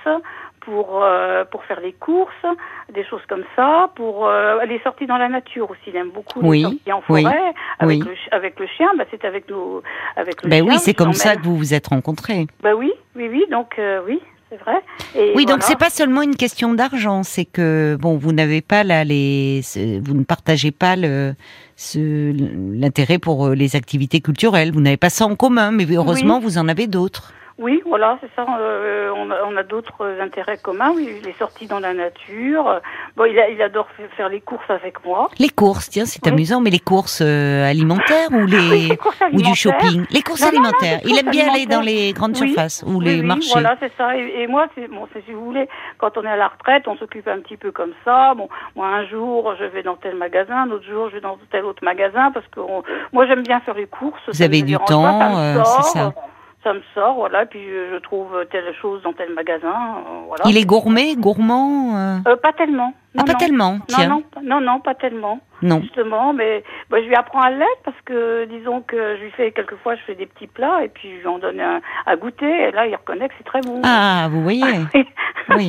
pour 0.61 1.03
euh, 1.03 1.45
pour 1.47 1.65
faire 1.65 1.81
les 1.81 1.93
courses, 1.95 2.45
des 2.93 3.03
choses 3.07 3.23
comme 3.29 3.45
ça, 3.57 3.91
pour 3.95 4.27
euh, 4.27 4.63
les 4.67 4.79
sorties 4.81 5.07
dans 5.07 5.17
la 5.17 5.29
nature 5.31 5.71
aussi. 5.71 5.81
Il 5.87 5.97
aime 5.97 6.11
beaucoup 6.11 6.41
Oui, 6.43 6.59
les 6.59 6.65
sorties 6.65 6.93
en 6.93 7.03
oui, 7.09 7.23
forêt 7.23 7.53
avec 7.79 8.03
oui. 8.03 8.09
le 8.11 8.15
chi- 8.15 8.29
avec 8.31 8.61
le 8.61 8.67
chien. 8.67 8.89
Bah, 8.99 9.05
c'est 9.11 9.25
avec 9.25 9.49
nos 9.49 9.83
avec 10.17 10.43
le 10.43 10.51
ben 10.51 10.57
chien. 10.65 10.67
oui, 10.75 10.79
c'est 10.79 10.93
comme 10.93 11.15
ça 11.15 11.37
que 11.37 11.43
vous 11.45 11.57
vous 11.57 11.73
êtes 11.73 11.87
rencontrés. 11.87 12.47
Bah 12.63 12.75
oui, 12.75 12.93
oui, 13.17 13.29
oui. 13.31 13.45
Donc 13.51 13.79
euh, 13.79 14.03
oui, 14.07 14.21
c'est 14.51 14.59
vrai. 14.59 14.81
Et 15.15 15.33
Oui, 15.35 15.47
donc 15.47 15.63
c'est 15.63 15.79
pas 15.79 15.91
seulement 15.91 16.23
une 16.23 16.37
question 16.37 16.75
d'argent, 16.75 17.23
c'est 17.23 17.45
que 17.45 17.97
bon, 18.01 18.17
vous 18.17 18.33
n'avez 18.33 18.61
pas 18.61 18.85
là 18.85 19.05
les, 19.05 19.63
vous 20.03 20.15
ne 20.15 20.25
partagez 20.25 20.71
pas 20.71 20.97
le, 20.97 21.35
l'intérêt 21.95 23.19
pour 23.19 23.47
euh, 23.47 23.55
les 23.55 23.77
activités 23.77 24.21
culturelles. 24.21 24.73
Vous 24.73 24.81
n'avez 24.81 24.97
pas 24.97 25.11
ça 25.11 25.27
en 25.27 25.37
commun, 25.37 25.71
mais 25.71 25.87
heureusement 25.91 26.41
vous 26.41 26.59
en 26.59 26.69
avez 26.69 26.87
d'autres. 26.87 27.33
Oui, 27.59 27.83
voilà, 27.85 28.19
c'est 28.21 28.31
ça. 28.37 28.47
euh, 28.61 29.11
on 29.17 29.31
a, 29.33 29.43
on 29.45 29.57
a 29.57 29.65
d'autres 29.65 30.07
intérêts 30.21 30.59
communs. 30.59 30.93
Oui, 30.95 31.21
les 31.25 31.33
sorties 31.33 31.67
dans 31.67 31.81
la 31.81 31.93
nature. 31.93 32.81
Bon, 33.17 33.25
il, 33.25 33.37
a- 33.39 33.49
il 33.51 33.61
adore 33.61 33.89
fa- 33.97 34.05
faire 34.17 34.29
les 34.29 34.41
courses 34.41 34.71
avec 34.71 35.05
moi. 35.05 35.29
Les 35.41 35.49
courses, 35.49 35.89
tiens, 35.89 36.05
c'est 36.07 36.25
Oui. 36.25 36.33
amusant, 36.33 36.61
mais 36.61 36.71
les 36.71 36.79
courses 36.79 37.21
euh, 37.21 37.69
alimentaires 37.69 38.29
ou 38.31 38.45
Oui, 38.45 38.89
les 38.91 38.97
courses 38.97 39.21
ou 39.33 39.43
du 39.43 39.55
shopping, 39.57 40.07
les 40.11 40.23
courses 40.23 40.41
Non, 40.41 40.47
non, 40.53 40.53
non, 40.53 40.69
alimentaires. 40.69 41.01
Il 41.05 41.19
aime 41.19 41.31
bien 41.31 41.53
aller 41.53 41.67
dans 41.67 41.81
les 41.81 42.13
grandes 42.13 42.37
Oui, 42.41 42.47
surfaces 42.49 42.85
ou 42.87 43.01
les 43.01 43.23
marchés. 43.23 43.51
Voilà, 43.53 43.77
c'est 43.81 43.93
ça. 43.99 44.17
Et, 44.17 44.43
et 44.43 44.47
moi, 44.47 44.69
c'est 44.77 44.87
bon, 44.87 45.09
si 45.27 45.33
vous 45.33 45.45
voulez, 45.45 45.69
quand 45.99 46.17
on 46.17 46.23
est 46.23 46.29
à 46.29 46.37
la 46.37 46.49
retraite, 46.49 46.87
on 46.87 46.97
s'occupe 46.97 47.27
un 47.27 47.41
petit 47.41 47.57
peu 47.57 47.73
comme 47.73 47.93
ça. 48.05 48.35
Bon, 48.37 48.49
moi, 48.77 48.87
un 48.87 49.05
jour, 49.09 49.55
je 49.59 49.65
vais 49.65 49.83
dans 49.83 49.97
tel 49.97 50.15
magasin, 50.15 50.63
un 50.63 50.71
autre 50.71 50.87
jour, 50.89 51.09
je 51.09 51.15
vais 51.17 51.21
dans 51.21 51.37
tel 51.51 51.65
autre 51.65 51.83
magasin, 51.85 52.31
parce 52.33 52.47
que 52.49 52.61
on- 52.61 52.85
moi, 53.13 53.27
j'aime 53.27 53.43
bien 53.43 53.59
faire 53.61 53.75
les 53.75 53.87
courses. 53.87 54.21
Vous 54.29 54.35
ça 54.35 54.45
avez 54.45 54.63
du 54.63 54.77
temps, 54.87 55.37
euh, 55.39 55.63
c'est 55.65 55.99
ça. 55.99 56.13
Ça 56.65 56.73
me 56.75 56.81
sort, 56.93 57.15
voilà. 57.15 57.47
Puis 57.47 57.61
je, 57.65 57.97
trouve 57.99 58.45
telle 58.51 58.75
chose 58.83 59.01
dans 59.03 59.13
tel 59.13 59.33
magasin, 59.33 59.69
euh, 59.69 60.21
voilà. 60.27 60.43
Il 60.47 60.57
est 60.59 60.65
gourmet, 60.67 61.15
gourmand. 61.15 61.97
euh, 61.97 62.19
Euh, 62.27 62.37
pas 62.37 62.53
tellement. 62.53 62.93
Ah, 63.17 63.21
Non, 63.21 63.25
pas 63.25 63.33
non. 63.35 63.39
tellement, 63.39 63.73
Non, 63.75 63.81
tiens. 63.89 64.09
non, 64.09 64.23
pas- 64.23 64.41
non, 64.43 64.61
non, 64.61 64.81
pas 64.81 64.95
tellement. 64.95 65.39
Non. 65.63 65.81
Justement, 65.83 66.33
mais 66.33 66.63
bah, 66.91 66.99
je 67.01 67.07
lui 67.07 67.15
apprends 67.15 67.41
à 67.43 67.51
l'être 67.51 67.83
parce 67.85 67.97
que, 68.05 68.45
disons 68.47 68.81
que 68.81 69.17
je 69.17 69.23
lui 69.23 69.31
fais 69.33 69.53
quelquefois, 69.53 69.95
je 69.97 70.03
fais 70.03 70.15
des 70.17 70.27
petits 70.27 70.47
plats 70.49 70.83
et 70.85 70.89
puis 70.89 71.11
je 71.17 71.21
lui 71.21 71.27
en 71.29 71.39
donne 71.39 71.61
un, 71.61 71.81
à 72.07 72.17
goûter 72.17 72.51
et 72.69 72.71
là, 72.73 72.87
il 72.87 72.95
reconnaît 72.97 73.29
que 73.29 73.35
c'est 73.39 73.45
très 73.45 73.61
bon. 73.61 73.81
Ah, 73.85 74.27
vous 74.31 74.43
voyez. 74.43 74.63
Oui, 75.57 75.67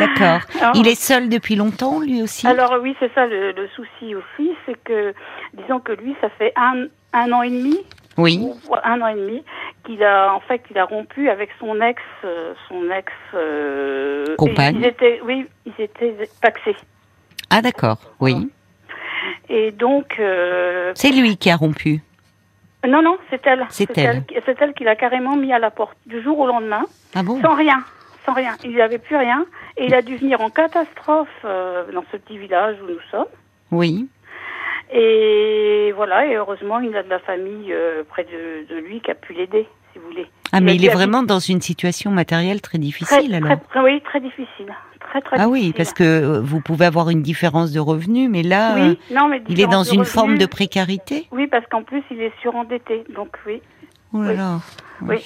d'accord. 0.00 0.40
Il 0.74 0.88
est 0.88 1.00
seul 1.00 1.28
depuis 1.28 1.54
longtemps, 1.54 2.00
lui 2.00 2.22
aussi? 2.22 2.44
Alors 2.48 2.74
oui, 2.82 2.96
c'est 2.98 3.12
ça 3.14 3.24
le, 3.26 3.52
le 3.52 3.68
souci 3.68 4.16
aussi, 4.16 4.50
c'est 4.66 4.76
que, 4.82 5.14
disons 5.54 5.78
que 5.78 5.92
lui, 5.92 6.16
ça 6.20 6.28
fait 6.30 6.52
un, 6.56 6.86
un 7.12 7.30
an 7.32 7.42
et 7.42 7.50
demi, 7.50 7.78
Oui. 8.18 8.40
ou 8.68 8.74
un 8.84 9.00
an 9.00 9.06
et 9.08 9.14
demi, 9.14 9.42
qu'il 9.84 10.02
a, 10.04 10.32
en 10.34 10.40
fait, 10.40 10.58
qu'il 10.60 10.78
a 10.78 10.84
rompu 10.84 11.28
avec 11.30 11.50
son 11.58 11.80
ex, 11.80 12.00
euh, 12.24 12.52
son 12.68 12.90
ex. 12.90 13.10
euh, 13.34 14.36
Compagne. 14.36 14.76
Ils 14.80 14.86
étaient, 14.86 15.20
oui, 15.24 15.46
ils 15.66 15.72
étaient 15.82 16.14
paxés. 16.40 16.76
Ah, 17.50 17.62
d'accord. 17.62 17.98
Oui. 18.20 18.50
Et 19.48 19.70
donc. 19.72 20.16
euh, 20.18 20.92
C'est 20.94 21.10
lui 21.10 21.36
qui 21.36 21.50
a 21.50 21.56
rompu. 21.56 22.00
Non, 22.86 23.00
non, 23.02 23.16
c'est 23.30 23.46
elle. 23.46 23.64
C'est 23.70 23.96
elle. 23.96 24.24
C'est 24.44 24.60
elle 24.60 24.74
qui 24.74 24.82
l'a 24.84 24.96
carrément 24.96 25.36
mis 25.36 25.52
à 25.52 25.58
la 25.58 25.70
porte 25.70 25.96
du 26.06 26.20
jour 26.22 26.38
au 26.40 26.46
lendemain, 26.46 26.84
Ah 27.14 27.22
bon? 27.22 27.40
Sans 27.40 27.54
rien, 27.54 27.84
sans 28.26 28.32
rien. 28.34 28.56
Il 28.64 28.74
n'avait 28.74 28.98
plus 28.98 29.16
rien 29.16 29.46
et 29.76 29.86
il 29.86 29.94
a 29.94 30.02
dû 30.02 30.16
venir 30.16 30.40
en 30.40 30.50
catastrophe 30.50 31.28
euh, 31.44 31.84
dans 31.92 32.04
ce 32.10 32.16
petit 32.16 32.38
village 32.38 32.76
où 32.82 32.88
nous 32.88 33.00
sommes. 33.10 33.26
Oui. 33.70 34.08
Et 34.94 35.92
voilà, 35.96 36.26
et 36.26 36.36
heureusement, 36.36 36.80
il 36.80 36.94
a 36.96 37.02
de 37.02 37.08
la 37.08 37.18
famille 37.20 37.72
euh, 37.72 38.02
près 38.08 38.24
de, 38.24 38.66
de 38.74 38.78
lui 38.80 39.00
qui 39.00 39.10
a 39.10 39.14
pu 39.14 39.32
l'aider, 39.32 39.66
si 39.92 39.98
vous 39.98 40.06
voulez. 40.06 40.26
Ah, 40.52 40.60
mais 40.60 40.74
il 40.74 40.84
est 40.84 40.92
vraiment 40.92 41.22
dans 41.22 41.38
une 41.38 41.60
situation 41.62 42.10
matérielle 42.10 42.60
très 42.60 42.72
très, 42.72 42.78
difficile, 42.78 43.34
alors. 43.34 43.58
très, 43.70 43.80
oui, 43.80 44.00
très 44.02 44.20
difficile, 44.20 44.66
très 45.00 45.20
très 45.22 45.36
Ah 45.38 45.46
difficile. 45.46 45.66
oui, 45.68 45.72
parce 45.74 45.92
que 45.94 46.02
euh, 46.04 46.40
vous 46.42 46.60
pouvez 46.60 46.84
avoir 46.84 47.08
une 47.08 47.22
différence 47.22 47.72
de 47.72 47.80
revenus, 47.80 48.28
mais 48.30 48.42
là, 48.42 48.74
oui, 48.76 48.98
non, 49.10 49.28
mais 49.28 49.42
il 49.48 49.60
est 49.60 49.66
dans 49.66 49.84
une 49.84 50.04
forme 50.04 50.36
de 50.36 50.46
précarité. 50.46 51.26
Oui, 51.32 51.46
parce 51.46 51.64
qu'en 51.68 51.82
plus, 51.82 52.02
il 52.10 52.20
est 52.20 52.32
surendetté, 52.42 53.04
donc 53.14 53.38
oui. 53.46 53.62
Oh 54.12 54.20
là 54.22 54.28
Oui. 54.28 54.36
là. 54.36 54.60
Oui. 55.08 55.16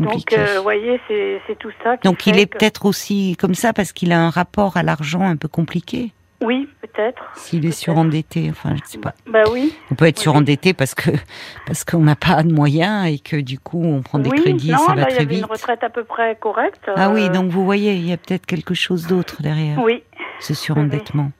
Donc, 0.00 0.32
euh, 0.32 0.56
vous 0.56 0.62
voyez, 0.64 1.00
c'est 1.06 1.56
tout 1.60 1.70
ça. 1.84 1.96
qui 1.96 2.08
Donc 2.08 2.26
il 2.26 2.36
est 2.38 2.46
que- 2.46 2.58
peut-être 2.58 2.84
aussi 2.84 3.36
comme 3.38 3.54
ça 3.54 3.72
parce 3.72 3.92
qu'il 3.92 4.10
a 4.12 4.20
un 4.20 4.28
rapport 4.30 4.76
à 4.76 4.82
l'argent 4.82 5.22
un 5.22 5.36
peu 5.36 5.46
compliqué. 5.46 6.10
Oui, 6.42 6.68
peut-être. 6.92 7.22
S'il 7.34 7.64
est 7.66 7.70
surendetté, 7.72 8.48
enfin, 8.50 8.74
je 8.76 8.90
sais 8.90 8.98
pas. 8.98 9.14
Bah 9.26 9.42
oui. 9.50 9.74
On 9.90 9.94
peut 9.94 10.06
être 10.06 10.18
Oui. 10.18 10.22
surendetté 10.22 10.74
parce 10.74 10.94
que 10.94 11.10
parce 11.66 11.84
qu'on 11.84 12.00
n'a 12.00 12.16
pas 12.16 12.42
de 12.42 12.52
moyens 12.52 13.06
et 13.06 13.18
que 13.18 13.36
du 13.36 13.58
coup 13.58 13.82
on 13.84 14.02
prend 14.02 14.18
des 14.18 14.30
oui, 14.30 14.40
crédits, 14.40 14.70
non, 14.72 14.78
ça 14.78 14.94
là, 14.94 15.02
va 15.04 15.08
y 15.10 15.12
très 15.12 15.22
avait 15.22 15.34
vite. 15.34 15.44
une 15.44 15.50
retraite 15.50 15.82
à 15.84 15.90
peu 15.90 16.04
près 16.04 16.36
correcte. 16.36 16.90
Ah 16.96 17.10
oui, 17.10 17.24
euh, 17.24 17.28
donc 17.28 17.50
vous 17.50 17.64
voyez, 17.64 17.94
il 17.94 18.06
y 18.08 18.12
a 18.12 18.16
peut-être 18.16 18.46
quelque 18.46 18.74
chose 18.74 19.06
d'autre 19.06 19.42
derrière 19.42 19.78
Oui. 19.82 20.02
ce 20.40 20.54
surendettement. 20.54 21.30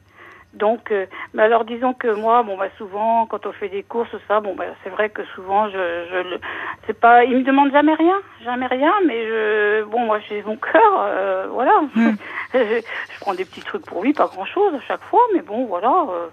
Donc, 0.54 0.90
euh, 0.92 1.06
mais 1.32 1.42
alors 1.44 1.64
disons 1.64 1.94
que 1.94 2.08
moi, 2.08 2.42
bon 2.42 2.58
bah 2.58 2.68
souvent, 2.76 3.24
quand 3.26 3.46
on 3.46 3.52
fait 3.52 3.70
des 3.70 3.82
courses, 3.82 4.14
ça, 4.28 4.40
bon 4.40 4.54
bah 4.54 4.66
c'est 4.84 4.90
vrai 4.90 5.08
que 5.08 5.24
souvent, 5.34 5.68
je, 5.68 5.72
je 6.10 6.28
le, 6.30 6.40
c'est 6.86 6.98
pas, 6.98 7.24
il 7.24 7.38
me 7.38 7.42
demande 7.42 7.72
jamais 7.72 7.94
rien, 7.94 8.20
jamais 8.44 8.66
rien, 8.66 8.92
mais 9.06 9.26
je, 9.26 9.82
bon 9.84 10.00
moi 10.00 10.18
j'ai 10.28 10.42
mon 10.42 10.56
cœur, 10.56 10.92
euh, 10.98 11.46
voilà, 11.50 11.72
Hmm. 11.94 12.16
je, 12.54 12.58
je 12.58 13.20
prends 13.20 13.34
des 13.34 13.46
petits 13.46 13.62
trucs 13.62 13.86
pour 13.86 14.02
lui, 14.02 14.12
pas 14.12 14.26
grand 14.26 14.44
chose 14.44 14.74
à 14.74 14.80
chaque 14.82 15.02
fois, 15.04 15.22
mais 15.34 15.40
bon 15.40 15.64
voilà, 15.64 16.04
euh, 16.10 16.28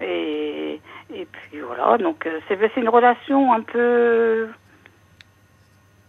et 0.00 0.80
et 1.14 1.26
puis 1.26 1.60
voilà, 1.60 1.98
donc 1.98 2.26
euh, 2.26 2.40
c'est 2.48 2.58
c'est 2.74 2.80
une 2.80 2.88
relation 2.88 3.52
un 3.52 3.60
peu, 3.60 4.48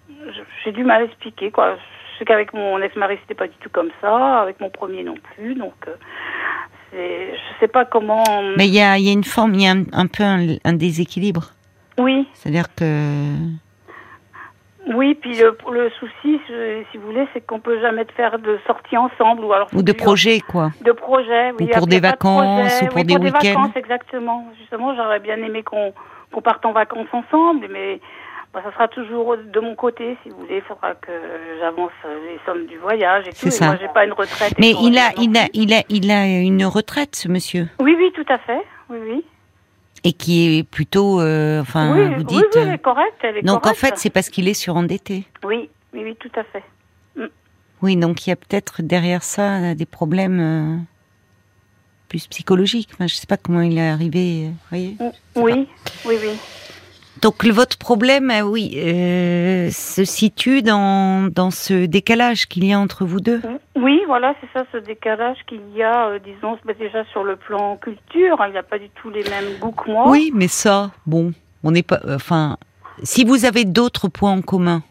je- 0.10 0.42
j'ai 0.64 0.72
du 0.72 0.86
mal 0.86 1.02
à 1.02 1.06
expliquer 1.06 1.52
quoi. 1.52 1.76
sais 2.20 2.26
qu'avec 2.26 2.54
mon 2.54 2.82
ex-mari, 2.82 3.18
c'était 3.22 3.34
pas 3.36 3.48
du 3.48 3.56
tout 3.58 3.70
comme 3.70 3.92
ça, 4.02 4.40
avec 4.42 4.60
mon 4.62 4.70
premier 4.70 5.04
non 5.04 5.16
plus, 5.36 5.56
donc 5.56 5.76
euh, 5.88 5.96
je 6.94 7.60
sais 7.60 7.68
pas 7.68 7.86
comment. 7.86 8.24
Mais 8.58 8.68
il 8.68 8.74
y 8.74 8.82
a, 8.82 8.98
il 8.98 9.06
y 9.06 9.10
a 9.10 9.14
une 9.14 9.24
forme, 9.24 9.54
il 9.56 9.62
y 9.64 9.68
a 9.68 9.72
un, 9.72 9.84
un 9.94 10.08
peu 10.08 10.24
un, 10.24 10.56
un 10.64 10.74
déséquilibre. 10.74 11.52
Oui, 11.98 12.28
C'est-à-dire 12.34 12.74
que 12.76 12.84
oui, 14.96 15.14
puis 15.14 15.38
le, 15.38 15.56
le 15.72 15.90
souci, 16.00 16.40
je- 16.50 16.84
si 16.92 16.98
vous 16.98 17.08
voulez, 17.08 17.28
c'est 17.34 17.46
qu'on 17.46 17.60
peut 17.60 17.80
jamais 17.80 18.06
te 18.06 18.12
faire 18.14 18.40
de 18.40 18.58
sortie 18.66 18.98
ensemble 18.98 19.44
ou 19.44 19.54
alors. 19.54 19.68
ou 19.74 19.84
de 19.84 19.92
projets 19.92 20.40
quoi. 20.40 20.72
De 20.84 20.92
projets, 20.94 21.52
oui. 21.60 21.66
Ou 21.66 21.78
pour 21.78 21.86
des 21.86 21.98
de 22.00 22.08
vacances, 22.08 22.82
ou 22.82 22.86
pour 22.88 22.96
Oui, 22.96 23.04
des 23.04 23.14
pour 23.16 23.24
des 23.24 23.30
week-ends. 23.32 23.40
vacances, 23.62 23.76
exactement. 23.76 24.48
Justement, 24.60 24.96
j'aurais 24.96 25.20
bien 25.20 25.36
aimé 25.38 25.62
qu'on 25.64 25.94
qu'on 26.32 26.42
parte 26.42 26.66
en 26.66 26.72
vacances 26.72 27.08
ensemble, 27.12 27.68
mais 27.72 28.00
bah, 28.54 28.62
ça 28.64 28.72
sera 28.74 28.88
toujours 28.88 29.38
de 29.38 29.60
mon 29.60 29.76
côté, 29.76 30.18
si 30.24 30.30
vous 30.30 30.38
voulez. 30.40 30.58
Il 30.58 30.62
faudra 30.64 30.96
que 30.96 31.12
j'avance 31.60 31.92
les 32.06 32.40
sommes 32.46 32.66
du 32.66 32.78
voyage 32.78 33.28
et 33.28 33.32
tout. 33.32 33.38
C'est 33.42 33.48
Et 33.48 33.52
ça. 33.52 33.66
moi, 33.68 33.78
j'ai 33.80 33.88
pas 33.90 34.06
une 34.06 34.14
retraite. 34.14 34.54
Mais 34.60 34.72
il 34.82 34.98
a, 34.98 35.12
il 35.18 35.38
a, 35.38 35.48
il 35.54 35.74
a, 35.74 35.82
il 35.90 36.10
a 36.12 36.26
une 36.26 36.66
retraite, 36.66 37.16
ce 37.16 37.28
monsieur. 37.28 37.68
Oui, 37.80 37.96
oui, 37.98 38.12
tout 38.16 38.26
à 38.32 38.38
fait. 38.40 38.62
Oui, 38.90 38.98
oui. 39.02 39.26
et 40.04 40.14
qui 40.14 40.58
est 40.60 40.64
plutôt, 40.64 41.22
euh, 41.22 41.62
enfin, 41.62 41.94
oui, 41.96 42.16
vous 42.16 42.24
dites. 42.24 42.40
oui, 42.56 42.62
elle 42.62 42.70
euh, 42.70 42.74
est 42.74 42.78
correcte. 42.80 43.18
Elle 43.22 43.38
est 43.38 43.42
donc 43.44 43.68
en 43.68 43.74
fait, 43.74 43.98
c'est 43.98 44.10
parce 44.10 44.30
qu'il 44.30 44.48
est 44.48 44.54
surendetté. 44.56 45.26
Oui, 45.44 45.70
oui, 45.94 46.02
oui, 46.04 46.16
tout 46.20 46.32
à 46.36 46.44
fait. 46.44 46.64
Oui, 47.82 47.96
donc 47.96 48.26
il 48.28 48.32
y 48.32 48.34
a 48.34 48.36
peut-être 48.36 48.82
derrière 48.82 49.24
ça 49.24 49.58
euh, 49.58 49.74
des 49.76 49.86
problèmes 49.86 50.40
euh, 50.42 50.78
plus 52.10 52.28
psychologiques. 52.28 52.90
Enfin, 52.94 53.08
je 53.08 53.16
sais 53.16 53.28
pas 53.28 53.38
comment 53.38 53.62
il 53.62 53.78
est 53.78 53.88
arrivé. 53.90 54.48
euh, 54.48 54.52
voyez. 54.70 54.98
Oui, 55.36 55.68
oui, 56.06 56.16
oui. 56.22 56.38
Donc 57.22 57.46
votre 57.46 57.78
problème, 57.78 58.32
euh, 58.32 58.42
oui, 58.42 58.74
euh, 58.78 59.70
se 59.72 60.04
situe 60.06 60.62
dans 60.62 61.30
dans 61.32 61.52
ce 61.52 61.86
décalage 61.86 62.48
qu'il 62.48 62.66
y 62.66 62.74
a 62.74 62.80
entre 62.80 63.06
vous 63.06 63.20
deux. 63.20 63.42
Oui, 63.76 64.02
voilà, 64.08 64.36
c'est 64.40 64.48
ça, 64.58 64.66
ce 64.72 64.78
décalage 64.78 65.38
qu'il 65.48 65.62
y 65.76 65.84
a, 65.84 66.10
euh, 66.10 66.20
disons, 66.20 66.58
bah, 66.66 66.74
déjà 66.78 67.04
sur 67.12 67.24
le 67.24 67.36
plan 67.36 67.78
culture. 67.78 68.42
hein, 68.42 68.48
il 68.48 68.54
n'a 68.54 68.64
pas 68.64 68.80
du 68.80 68.90
tout 68.90 69.10
les 69.10 69.24
mêmes 69.24 69.58
goûts 69.60 69.72
que 69.72 69.90
moi. 69.92 70.10
Oui, 70.10 70.32
mais 70.34 70.48
ça, 70.48 70.92
bon, 71.06 71.34
on 71.64 71.72
n'est 71.72 71.84
pas. 71.84 72.00
Enfin, 72.10 72.58
si 73.04 73.26
vous 73.26 73.46
avez 73.46 73.66
d'autres 73.66 74.08
points 74.08 74.32
en 74.32 74.42
commun, 74.42 74.84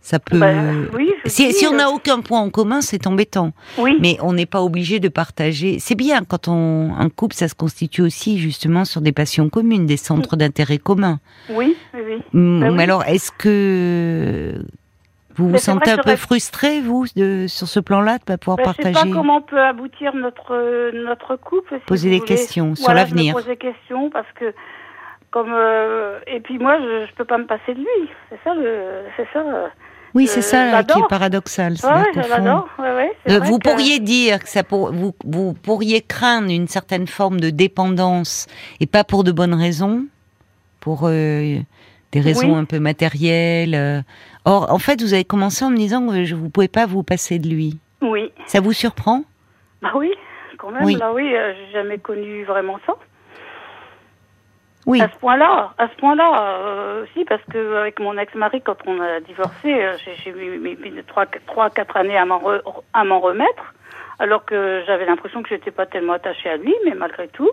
ça 0.00 0.18
peut. 0.18 0.38
Bah, 0.38 0.52
oui, 0.94 1.12
si, 1.26 1.52
on 1.68 1.74
euh, 1.74 1.76
n'a 1.76 1.90
aucun 1.90 2.20
point 2.20 2.40
en 2.40 2.50
commun, 2.50 2.80
c'est 2.80 3.06
embêtant. 3.06 3.52
Oui, 3.76 3.96
Mais 4.00 4.16
on 4.22 4.32
n'est 4.32 4.46
pas 4.46 4.62
obligé 4.62 5.00
de 5.00 5.08
partager. 5.08 5.78
C'est 5.80 5.96
bien 5.96 6.24
quand 6.24 6.48
on 6.48 6.94
un 6.98 7.08
couple, 7.10 7.34
ça 7.34 7.48
se 7.48 7.54
constitue 7.54 8.02
aussi 8.02 8.38
justement 8.38 8.84
sur 8.84 9.00
des 9.00 9.12
passions 9.12 9.48
communes, 9.50 9.86
des 9.86 9.96
centres 9.98 10.36
d'intérêt 10.36 10.78
communs. 10.78 11.20
oui, 11.50 11.76
oui, 11.94 12.00
oui. 12.06 12.22
Mm, 12.32 12.60
Bah 12.60 12.70
mais 12.70 12.76
oui. 12.78 12.82
alors, 12.84 13.04
est-ce 13.04 13.30
que 13.32 14.54
vous 15.36 15.46
vous 15.46 15.52
Mais 15.52 15.58
sentez 15.58 15.90
un 15.90 15.98
peu 15.98 16.16
frustré, 16.16 16.80
vous, 16.80 17.06
de, 17.14 17.46
sur 17.48 17.68
ce 17.68 17.78
plan-là, 17.78 18.18
de 18.18 18.24
pas 18.24 18.38
pouvoir 18.38 18.56
Bah, 18.56 18.64
je 18.66 18.70
sais 18.82 18.82
partager 18.92 19.10
pas 19.10 19.16
comment 19.16 19.40
peut 19.40 19.60
aboutir 19.60 20.14
notre 20.14 20.52
euh, 20.54 20.90
notre 21.04 21.36
couple. 21.36 21.74
si 21.78 21.84
Poser 21.86 22.10
des 22.10 22.16
voulez. 22.18 22.26
questions 22.28 22.74
sur 22.74 22.86
Voilà, 22.86 23.02
l'avenir. 23.02 23.34
Je 23.34 23.38
me 23.38 23.42
pose 23.42 23.46
des 23.46 23.56
questions 23.56 24.10
parce 24.10 24.26
que 24.34 24.52
comme 25.30 25.52
euh, 25.52 26.18
et 26.26 26.40
puis 26.40 26.58
moi 26.58 26.78
je, 26.80 27.06
je 27.06 27.14
peux 27.14 27.24
pas 27.24 27.38
me 27.38 27.46
passer 27.46 27.74
de 27.74 27.78
lui. 27.80 28.08
C'est 28.30 28.38
ça 28.42 28.52
c'est 29.16 29.28
ça. 29.32 29.70
Euh, 30.08 30.12
Oui, 30.14 30.26
c'est 30.26 30.42
ça 30.42 30.66
qui 30.66 30.72
l'adore. 30.72 30.98
est 31.04 31.08
paradoxal. 31.08 31.74
Ouais. 31.82 31.90
Ouais, 31.90 32.94
ouais, 32.94 33.12
c'est 33.26 33.32
euh, 33.34 33.40
vous 33.40 33.58
que- 33.58 33.68
pourriez 33.68 34.00
dire 34.00 34.38
que 34.42 34.48
ça 34.48 34.62
pour, 34.64 34.92
vous, 34.92 35.14
vous 35.24 35.52
pourriez 35.54 36.00
craindre 36.02 36.50
une 36.50 36.68
certaine 36.68 37.06
forme 37.06 37.40
de 37.40 37.50
dépendance 37.50 38.46
et 38.80 38.86
pas 38.86 39.04
pour 39.04 39.24
de 39.24 39.32
bonnes 39.32 39.54
raisons, 39.54 40.04
pour 40.80 41.02
euh, 41.04 41.56
des 42.12 42.20
raisons 42.20 42.52
Oui. 42.54 42.58
un 42.58 42.64
peu 42.64 42.78
matérielles. 42.80 43.74
euh. 43.74 44.00
Or, 44.44 44.72
en 44.72 44.78
fait, 44.78 45.02
vous 45.02 45.12
avez 45.14 45.24
commencé 45.24 45.64
en 45.64 45.70
me 45.70 45.76
disant 45.76 46.06
que 46.08 46.24
je 46.24 46.34
vous 46.34 46.48
pouvez 46.48 46.68
pas 46.68 46.86
vous 46.86 47.02
passer 47.02 47.38
de 47.38 47.48
lui. 47.48 47.78
Oui. 48.00 48.30
Ça 48.46 48.60
vous 48.60 48.72
surprend? 48.72 49.24
Bah 49.82 49.90
oui, 49.94 50.10
quand 50.58 50.70
même. 50.70 50.84
Oui. 50.84 50.94
Là 50.94 51.12
oui, 51.12 51.34
euh, 51.34 51.52
j'ai 51.54 51.72
jamais 51.72 51.98
connu 51.98 52.44
vraiment 52.44 52.78
ça. 52.86 52.94
Oui. 54.88 55.02
À 55.02 55.08
ce 55.10 55.18
point-là, 55.18 55.74
à 55.76 55.86
ce 55.88 55.94
point-là, 55.96 56.28
euh, 56.62 57.04
si, 57.12 57.22
parce 57.26 57.42
que 57.52 57.76
avec 57.76 58.00
mon 58.00 58.16
ex-mari, 58.16 58.62
quand 58.62 58.78
on 58.86 58.98
a 59.02 59.20
divorcé, 59.20 59.70
euh, 59.84 59.92
j'ai- 60.24 60.32
mis 60.32 60.76
trois, 61.06 61.26
trois, 61.46 61.68
quatre 61.68 61.94
années 61.98 62.16
à 62.16 62.24
m'en 62.24 62.38
re- 62.38 62.62
à 62.94 63.04
m'en 63.04 63.20
remettre, 63.20 63.74
alors 64.18 64.46
que 64.46 64.82
j'avais 64.86 65.04
l'impression 65.04 65.42
que 65.42 65.50
j'étais 65.50 65.70
pas 65.70 65.84
tellement 65.84 66.14
attachée 66.14 66.48
à 66.48 66.56
lui, 66.56 66.74
mais 66.86 66.94
malgré 66.94 67.28
tout, 67.28 67.50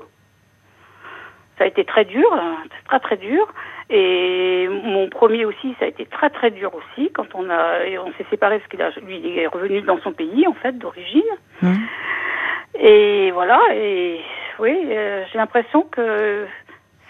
ça 1.57 1.65
a 1.65 1.67
été 1.67 1.83
très 1.83 2.05
dur, 2.05 2.25
très 2.85 3.01
très 3.01 3.17
dur. 3.17 3.45
Et 3.89 4.69
mon 4.69 5.09
premier 5.09 5.43
aussi, 5.43 5.75
ça 5.77 5.85
a 5.85 5.87
été 5.89 6.05
très 6.05 6.29
très 6.29 6.51
dur 6.51 6.71
aussi 6.73 7.11
quand 7.11 7.27
on 7.35 7.49
a, 7.49 7.83
et 7.85 7.99
on 7.99 8.13
s'est 8.13 8.25
séparés 8.29 8.59
parce 8.59 8.69
qu'il 8.69 8.81
a, 8.81 8.91
lui, 9.05 9.19
il 9.21 9.37
est 9.39 9.47
revenu 9.47 9.81
dans 9.81 9.99
son 9.99 10.13
pays 10.13 10.47
en 10.47 10.53
fait 10.53 10.77
d'origine. 10.77 11.21
Hum. 11.61 11.75
Et 12.79 13.31
voilà, 13.31 13.59
et 13.73 14.21
oui, 14.59 14.73
euh, 14.89 15.23
j'ai 15.31 15.37
l'impression 15.37 15.81
que 15.83 16.45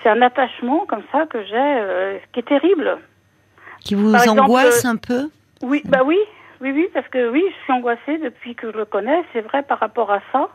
c'est 0.05 0.12
un 0.12 0.21
attachement 0.21 0.85
comme 0.85 1.01
ça 1.12 1.25
que 1.25 1.43
j'ai, 1.45 1.55
euh, 1.55 2.17
qui 2.31 2.41
est 2.41 2.47
terrible. 2.47 2.97
Qui 3.79 3.95
vous 3.95 4.12
Par 4.12 4.27
angoisse 4.29 4.85
euh, 4.85 4.89
un 4.89 4.97
peu 4.97 5.29
Oui, 5.63 5.81
bah 5.85 6.01
oui, 6.05 6.19
oui, 6.62 6.71
oui, 6.75 6.88
parce 6.93 7.07
que 7.07 7.29
oui, 7.31 7.43
je 7.50 7.63
suis 7.63 7.74
angoissée 7.74 8.19
depuis 8.24 8.53
que 8.53 8.71
je 8.71 8.77
le 8.77 8.85
connais, 8.85 9.24
c'est 9.33 9.41
vrai 9.41 9.63
par 9.63 9.79
rapport 9.79 10.12
à 10.12 10.19
ça. 10.31 10.50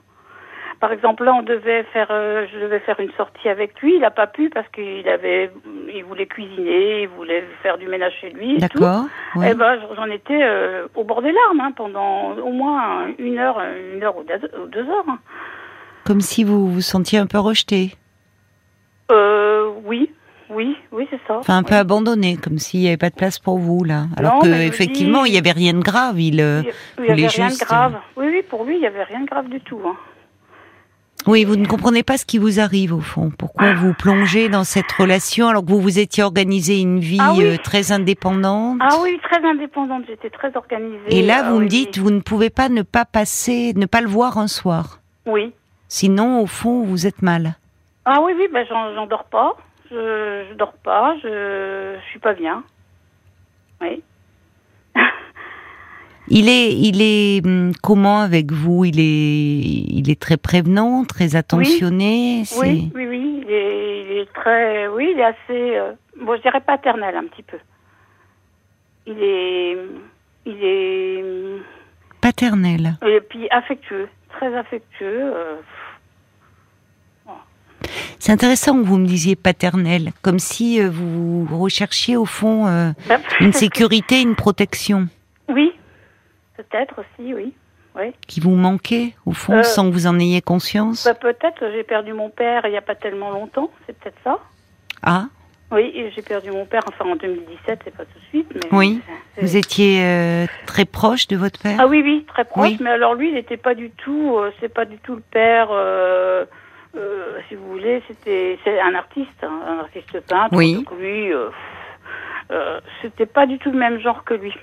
Par 0.78 0.92
exemple, 0.92 1.24
là, 1.24 1.34
on 1.34 1.42
devait 1.42 1.82
faire, 1.92 2.06
euh, 2.10 2.46
je 2.52 2.58
devais 2.60 2.78
faire 2.80 3.00
une 3.00 3.10
sortie 3.12 3.48
avec 3.48 3.78
lui. 3.82 3.96
Il 3.96 4.00
n'a 4.00 4.10
pas 4.10 4.28
pu 4.28 4.50
parce 4.50 4.68
qu'il 4.68 5.06
avait, 5.08 5.50
il 5.92 6.04
voulait 6.04 6.26
cuisiner, 6.26 7.02
il 7.02 7.08
voulait 7.08 7.44
faire 7.62 7.76
du 7.76 7.86
ménage 7.88 8.14
chez 8.20 8.30
lui. 8.30 8.54
et. 8.54 8.58
D'accord. 8.58 9.04
oui. 9.34 9.46
Eh 9.50 9.54
ben, 9.54 9.78
j'en 9.96 10.06
étais 10.06 10.42
euh, 10.42 10.86
au 10.94 11.02
bord 11.04 11.22
des 11.22 11.32
larmes 11.32 11.60
hein, 11.60 11.72
pendant 11.76 12.32
au 12.36 12.52
moins 12.52 13.08
une 13.18 13.38
heure, 13.38 13.60
une 13.94 14.02
heure 14.02 14.16
ou 14.16 14.22
deux, 14.22 14.88
heures. 14.88 15.04
hein. 15.08 15.18
Comme 16.06 16.20
si 16.20 16.44
vous 16.44 16.70
vous 16.72 16.80
sentiez 16.80 17.18
un 17.18 17.26
peu 17.26 17.38
rejeté, 17.38 17.94
Euh, 19.10 19.70
oui, 19.84 20.10
oui, 20.50 20.76
oui, 20.92 21.06
c'est 21.10 21.20
ça. 21.26 21.38
enfin 21.38 21.58
un 21.58 21.62
peu 21.62 21.74
Oui. 21.74 21.80
abandonné, 21.80 22.36
comme 22.36 22.58
s'il 22.58 22.80
n'y 22.80 22.88
avait 22.88 22.96
pas 22.96 23.10
de 23.10 23.14
place 23.16 23.38
pour 23.38 23.58
vous 23.58 23.84
là. 23.84 24.06
Alors 24.16 24.34
Non, 24.34 24.40
que 24.40 24.48
effectivement, 24.48 25.24
dis- 25.24 25.30
il 25.30 25.34
y 25.34 25.38
avait 25.38 25.52
rien 25.52 25.72
de 25.74 25.80
grave. 25.80 26.20
Il, 26.20 26.40
euh, 26.40 26.62
Il 26.62 27.02
n'y 27.02 27.08
voulait 27.08 27.12
avait 27.24 27.26
rien 27.28 27.48
de 27.48 27.58
grave. 27.58 27.94
Oui, 28.16 28.26
oui, 28.28 28.42
pour 28.48 28.64
lui, 28.64 28.76
il 28.76 28.80
n'y 28.80 28.86
avait 28.86 29.04
rien 29.04 29.20
de 29.20 29.26
grave 29.26 29.48
du 29.48 29.60
tout. 29.60 29.80
hein. 29.86 29.96
Oui, 31.26 31.44
vous 31.44 31.56
ne 31.56 31.66
comprenez 31.66 32.02
pas 32.02 32.16
ce 32.16 32.24
qui 32.24 32.38
vous 32.38 32.60
arrive 32.60 32.94
au 32.94 33.00
fond. 33.00 33.30
Pourquoi 33.36 33.74
vous 33.74 33.92
plongez 33.92 34.48
dans 34.48 34.64
cette 34.64 34.90
relation 34.90 35.48
alors 35.48 35.62
que 35.62 35.68
vous 35.70 35.80
vous 35.80 35.98
étiez 35.98 36.22
organisé 36.22 36.80
une 36.80 36.98
vie 36.98 37.18
Ah 37.20 37.34
oui. 37.36 37.44
euh, 37.44 37.56
très 37.62 37.92
indépendante? 37.92 38.78
Ah 38.80 38.96
oui, 39.02 39.20
très 39.22 39.44
indépendante, 39.46 40.04
j'étais 40.08 40.30
très 40.30 40.56
organisée. 40.56 40.98
Et 41.10 41.20
là, 41.22 41.42
Ah 41.44 41.50
vous 41.50 41.56
me 41.58 41.64
oui, 41.64 41.68
dites, 41.68 41.98
vous 41.98 42.10
ne 42.10 42.20
pouvez 42.20 42.48
pas 42.48 42.70
ne 42.70 42.80
pas 42.80 43.04
passer, 43.04 43.74
ne 43.76 43.84
pas 43.84 44.00
le 44.00 44.08
voir 44.08 44.38
un 44.38 44.48
soir? 44.48 45.00
Oui. 45.26 45.52
Sinon, 45.88 46.40
au 46.40 46.46
fond, 46.46 46.84
vous 46.84 47.06
êtes 47.06 47.20
mal. 47.20 47.56
Ah 48.12 48.20
oui, 48.22 48.32
oui, 48.36 48.48
ben 48.52 48.66
j'en 48.68 48.92
j'en 48.94 49.06
dors 49.06 49.22
pas. 49.24 49.56
Je, 49.88 50.44
je 50.50 50.54
dors 50.54 50.72
pas, 50.72 51.16
je, 51.22 51.96
je 52.00 52.06
suis 52.10 52.18
pas 52.18 52.34
bien. 52.34 52.64
Oui. 53.80 54.02
Il 56.28 56.48
est, 56.48 56.72
il 56.72 57.02
est 57.02 57.44
hum, 57.44 57.72
comment 57.82 58.20
avec 58.20 58.50
vous? 58.52 58.84
Il 58.84 58.98
est, 59.00 59.94
il 59.98 60.10
est 60.10 60.20
très 60.20 60.36
prévenant, 60.36 61.04
très 61.04 61.34
attentionné. 61.34 62.42
Oui, 62.60 62.90
oui, 62.94 63.06
oui, 63.06 63.42
il 63.44 63.50
est, 63.52 64.02
il 64.04 64.18
est 64.18 64.32
très, 64.32 64.86
oui, 64.88 65.10
il 65.12 65.18
est 65.18 65.24
assez, 65.24 65.76
euh, 65.76 65.92
bon, 66.20 66.36
je 66.36 66.42
dirais 66.42 66.60
paternel 66.60 67.16
un 67.16 67.24
petit 67.26 67.42
peu. 67.42 67.58
Il 69.06 69.20
est, 69.20 69.76
il 70.46 70.58
est, 70.64 71.24
Paternel. 72.20 72.94
et 73.06 73.20
puis 73.22 73.48
affectueux, 73.50 74.08
très 74.28 74.54
affectueux. 74.54 75.32
euh, 75.34 75.56
C'est 78.18 78.32
intéressant 78.32 78.74
que 78.80 78.86
vous 78.86 78.98
me 78.98 79.06
disiez 79.06 79.36
paternel, 79.36 80.12
comme 80.22 80.38
si 80.38 80.80
euh, 80.80 80.88
vous 80.90 81.46
recherchiez 81.58 82.16
au 82.16 82.24
fond 82.26 82.66
euh, 82.66 82.90
une 83.40 83.52
sécurité, 83.52 84.20
une 84.20 84.34
protection 84.36 85.08
Oui, 85.48 85.72
peut-être 86.56 86.94
aussi, 87.00 87.34
oui. 87.34 87.52
Oui. 87.96 88.12
qui 88.28 88.38
vous 88.38 88.54
manquait 88.54 89.14
au 89.26 89.32
fond, 89.32 89.54
Euh, 89.58 89.62
sans 89.64 89.88
que 89.88 89.92
vous 89.92 90.06
en 90.06 90.16
ayez 90.20 90.40
conscience. 90.40 91.04
Bah, 91.04 91.14
peut-être, 91.14 91.64
j'ai 91.72 91.82
perdu 91.82 92.12
mon 92.12 92.30
père 92.30 92.62
il 92.66 92.70
n'y 92.70 92.76
a 92.76 92.82
pas 92.82 92.94
tellement 92.94 93.30
longtemps, 93.30 93.68
c'est 93.86 93.98
peut-être 93.98 94.18
ça. 94.22 94.38
Ah, 95.02 95.24
Oui, 95.72 95.92
j'ai 96.14 96.22
perdu 96.22 96.52
mon 96.52 96.66
père, 96.66 96.82
enfin 96.86 97.10
en 97.10 97.16
2017, 97.16 97.80
c'est 97.84 97.96
pas 97.96 98.04
tout 98.04 98.18
de 98.18 98.24
suite, 98.28 98.46
mais. 98.54 98.60
Oui. 98.78 99.00
vous 99.42 99.56
étiez 99.56 100.04
euh, 100.04 100.46
très 100.66 100.84
proche 100.84 101.26
de 101.26 101.36
votre 101.36 101.58
père. 101.60 101.78
Ah 101.80 101.88
oui, 101.88 102.00
oui, 102.04 102.24
très 102.28 102.44
proche, 102.44 102.68
Oui. 102.70 102.78
mais 102.80 102.90
alors 102.90 103.14
lui, 103.14 103.28
il 103.30 103.34
n'était 103.34 103.56
pas 103.56 103.74
du 103.74 103.90
tout, 103.90 104.36
euh, 104.38 104.52
c'est 104.60 104.72
pas 104.72 104.84
du 104.84 104.98
tout 104.98 105.16
le 105.16 105.22
père, 105.22 105.68
euh, 105.72 106.44
euh, 106.96 107.38
si 107.48 107.54
vous 107.54 107.68
voulez, 107.68 108.02
c'était 108.08 108.58
c'est 108.64 108.80
un 108.80 108.94
artiste, 108.94 109.42
hein, 109.42 109.60
un 109.68 109.78
artiste 109.78 110.20
peintre. 110.26 110.54
Oui. 110.56 110.74
Donc 110.74 110.90
lui, 110.98 111.32
euh, 111.32 111.48
euh, 112.50 112.80
c'était 113.02 113.26
pas 113.26 113.46
du 113.46 113.58
tout 113.58 113.70
le 113.70 113.78
même 113.78 114.00
genre 114.00 114.24
que 114.24 114.34
lui. 114.34 114.54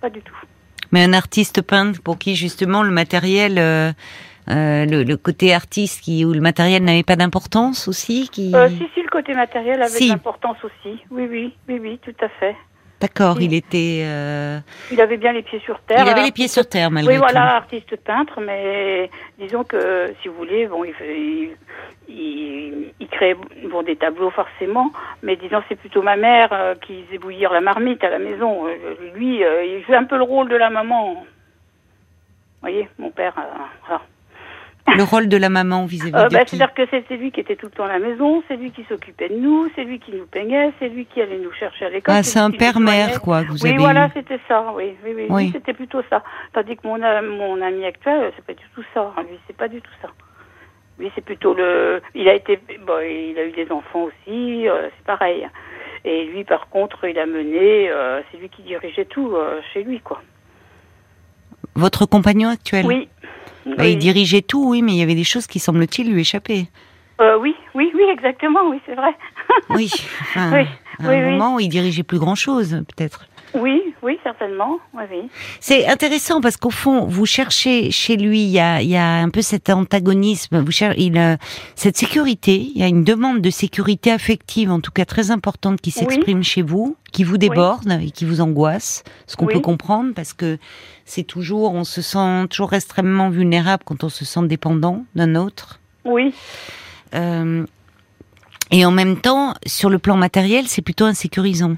Pas 0.00 0.10
du 0.10 0.22
tout. 0.22 0.36
Mais 0.92 1.04
un 1.04 1.12
artiste 1.12 1.60
peintre 1.62 2.00
pour 2.02 2.18
qui 2.18 2.34
justement 2.36 2.82
le 2.82 2.90
matériel, 2.90 3.58
euh, 3.58 3.92
le, 4.46 5.02
le 5.02 5.16
côté 5.16 5.52
artiste 5.52 6.00
qui 6.02 6.24
où 6.24 6.32
le 6.32 6.40
matériel 6.40 6.82
n'avait 6.82 7.02
pas 7.02 7.16
d'importance 7.16 7.88
aussi, 7.88 8.28
qui. 8.30 8.54
Euh, 8.54 8.68
si, 8.70 8.88
si, 8.94 9.02
le 9.02 9.10
côté 9.10 9.34
matériel 9.34 9.82
avait 9.82 9.90
Si. 9.90 10.08
l'importance 10.08 10.56
aussi. 10.64 10.98
Oui, 11.10 11.26
oui, 11.30 11.54
oui, 11.68 11.78
oui, 11.82 12.00
tout 12.02 12.14
à 12.24 12.28
fait. 12.40 12.56
D'accord, 13.00 13.40
il 13.40 13.54
était. 13.54 14.02
Euh, 14.04 14.58
il 14.90 15.00
avait 15.00 15.18
bien 15.18 15.32
les 15.32 15.42
pieds 15.42 15.60
sur 15.60 15.78
terre. 15.80 16.02
Il 16.04 16.08
avait 16.08 16.24
les 16.24 16.32
pieds 16.32 16.48
sur 16.48 16.68
terre, 16.68 16.90
malgré 16.90 17.14
tout. 17.14 17.20
Oui, 17.22 17.24
voilà, 17.24 17.54
artiste 17.56 17.94
peintre, 17.96 18.40
mais 18.40 19.08
disons 19.38 19.62
que, 19.62 20.12
si 20.20 20.28
vous 20.28 20.34
voulez, 20.34 20.66
bon, 20.66 20.82
il, 20.82 20.92
il, 22.08 22.92
il 22.98 23.08
crée 23.08 23.36
bon, 23.70 23.82
des 23.82 23.94
tableaux 23.94 24.30
forcément, 24.30 24.90
mais 25.22 25.36
disons 25.36 25.62
c'est 25.68 25.76
plutôt 25.76 26.02
ma 26.02 26.16
mère 26.16 26.48
euh, 26.52 26.74
qui 26.74 27.04
faisait 27.04 27.18
bouillir 27.18 27.52
la 27.52 27.60
marmite 27.60 28.02
à 28.02 28.10
la 28.10 28.18
maison. 28.18 28.66
Euh, 28.66 28.74
lui, 29.14 29.42
il 29.42 29.84
joue 29.86 29.94
un 29.94 30.04
peu 30.04 30.16
le 30.16 30.24
rôle 30.24 30.48
de 30.48 30.56
la 30.56 30.70
maman. 30.70 31.14
Vous 31.14 31.26
voyez, 32.60 32.88
mon 32.98 33.10
père, 33.10 33.34
voilà. 33.86 34.02
Le 34.96 35.02
rôle 35.02 35.28
de 35.28 35.36
la 35.36 35.48
maman 35.48 35.86
vis-à-vis 35.86 36.14
euh, 36.14 36.28
de 36.28 36.34
bah, 36.34 36.40
C'est-à-dire 36.46 36.74
que 36.74 36.86
c'était 36.90 37.16
lui 37.16 37.30
qui 37.30 37.40
était 37.40 37.56
tout 37.56 37.66
le 37.66 37.72
temps 37.72 37.84
à 37.84 37.88
la 37.88 37.98
maison, 37.98 38.42
c'est 38.48 38.56
lui 38.56 38.70
qui 38.70 38.84
s'occupait 38.84 39.28
de 39.28 39.36
nous, 39.36 39.68
c'est 39.74 39.84
lui 39.84 39.98
qui 39.98 40.12
nous 40.12 40.26
peignait, 40.26 40.72
c'est 40.78 40.88
lui 40.88 41.06
qui 41.06 41.20
allait 41.20 41.38
nous 41.38 41.52
chercher 41.52 41.86
à 41.86 41.90
l'école. 41.90 42.14
Ah, 42.16 42.22
c'est 42.22 42.38
un 42.38 42.50
père-mère, 42.50 43.20
quoi, 43.20 43.44
que 43.44 43.48
vous 43.48 43.62
oui, 43.62 43.70
avez 43.70 43.78
voilà, 43.78 44.10
c'était 44.14 44.40
ça, 44.48 44.72
oui, 44.74 44.94
oui, 45.04 45.12
oui, 45.16 45.26
oui. 45.28 45.50
c'était 45.52 45.74
plutôt 45.74 46.02
ça. 46.08 46.22
Tandis 46.52 46.76
que 46.76 46.86
mon, 46.86 46.98
mon 46.98 47.60
ami 47.60 47.84
actuel, 47.84 48.32
c'est 48.36 48.44
pas 48.44 48.54
du 48.54 48.64
tout 48.74 48.84
ça, 48.94 49.12
hein. 49.16 49.22
lui, 49.28 49.38
c'est 49.46 49.56
pas 49.56 49.68
du 49.68 49.80
tout 49.80 49.90
ça. 50.00 50.08
Lui, 50.98 51.12
c'est 51.14 51.24
plutôt 51.24 51.54
le... 51.54 52.02
Il 52.14 52.28
a 52.28 52.34
été... 52.34 52.58
Bon, 52.84 52.98
il 53.00 53.38
a 53.38 53.44
eu 53.44 53.52
des 53.52 53.70
enfants 53.70 54.04
aussi, 54.04 54.68
euh, 54.68 54.88
c'est 54.96 55.06
pareil. 55.06 55.46
Et 56.04 56.24
lui, 56.24 56.42
par 56.44 56.68
contre, 56.68 57.04
il 57.04 57.18
a 57.18 57.26
mené... 57.26 57.88
Euh, 57.88 58.20
c'est 58.30 58.38
lui 58.38 58.48
qui 58.48 58.62
dirigeait 58.62 59.04
tout 59.04 59.36
euh, 59.36 59.60
chez 59.72 59.84
lui, 59.84 60.00
quoi. 60.00 60.20
Votre 61.76 62.04
compagnon 62.06 62.48
actuel? 62.48 62.84
Oui. 62.86 63.08
Bah, 63.76 63.86
il 63.86 63.98
dirigeait 63.98 64.42
tout, 64.42 64.68
oui, 64.70 64.82
mais 64.82 64.92
il 64.92 64.98
y 64.98 65.02
avait 65.02 65.14
des 65.14 65.24
choses 65.24 65.46
qui, 65.46 65.58
semble-t-il, 65.58 66.12
lui 66.12 66.22
échappaient. 66.22 66.66
Euh, 67.20 67.36
oui, 67.38 67.54
oui, 67.74 67.90
oui, 67.94 68.04
exactement, 68.12 68.60
oui, 68.70 68.80
c'est 68.86 68.94
vrai. 68.94 69.14
oui, 69.70 69.90
enfin, 70.20 70.64
à 71.00 71.08
un 71.08 71.30
moment, 71.30 71.58
il 71.58 71.68
dirigeait 71.68 72.02
plus 72.04 72.18
grand-chose, 72.18 72.82
peut-être. 72.96 73.26
Oui, 73.54 73.94
oui, 74.02 74.18
certainement. 74.22 74.78
Oui, 74.94 75.04
oui. 75.10 75.28
C'est 75.60 75.86
intéressant 75.86 76.40
parce 76.40 76.56
qu'au 76.56 76.70
fond, 76.70 77.06
vous 77.06 77.26
cherchez 77.26 77.90
chez 77.90 78.16
lui, 78.16 78.42
il 78.42 78.50
y 78.50 78.60
a, 78.60 78.82
il 78.82 78.88
y 78.88 78.96
a 78.96 79.16
un 79.16 79.30
peu 79.30 79.42
cet 79.42 79.70
antagonisme. 79.70 80.60
Vous 80.60 80.70
cherchez, 80.70 81.00
il 81.00 81.18
a 81.18 81.38
cette 81.74 81.96
sécurité. 81.96 82.70
Il 82.74 82.80
y 82.80 82.82
a 82.82 82.88
une 82.88 83.04
demande 83.04 83.40
de 83.40 83.50
sécurité 83.50 84.10
affective, 84.10 84.70
en 84.70 84.80
tout 84.80 84.90
cas 84.90 85.04
très 85.04 85.30
importante, 85.30 85.80
qui 85.80 85.90
s'exprime 85.90 86.42
chez 86.42 86.62
vous, 86.62 86.96
qui 87.12 87.24
vous 87.24 87.38
déborde 87.38 87.90
et 88.02 88.10
qui 88.10 88.24
vous 88.24 88.40
angoisse. 88.40 89.04
Ce 89.26 89.36
qu'on 89.36 89.46
peut 89.46 89.60
comprendre 89.60 90.12
parce 90.14 90.32
que 90.32 90.58
c'est 91.04 91.24
toujours, 91.24 91.72
on 91.72 91.84
se 91.84 92.02
sent 92.02 92.46
toujours 92.50 92.74
extrêmement 92.74 93.30
vulnérable 93.30 93.82
quand 93.86 94.04
on 94.04 94.08
se 94.08 94.24
sent 94.24 94.46
dépendant 94.46 95.04
d'un 95.14 95.34
autre. 95.34 95.80
Oui. 96.04 96.34
Euh, 97.14 97.64
et 98.70 98.84
en 98.84 98.90
même 98.90 99.20
temps, 99.20 99.54
sur 99.66 99.88
le 99.88 99.98
plan 99.98 100.16
matériel, 100.16 100.66
c'est 100.68 100.82
plutôt 100.82 101.06
insécurisant. 101.06 101.76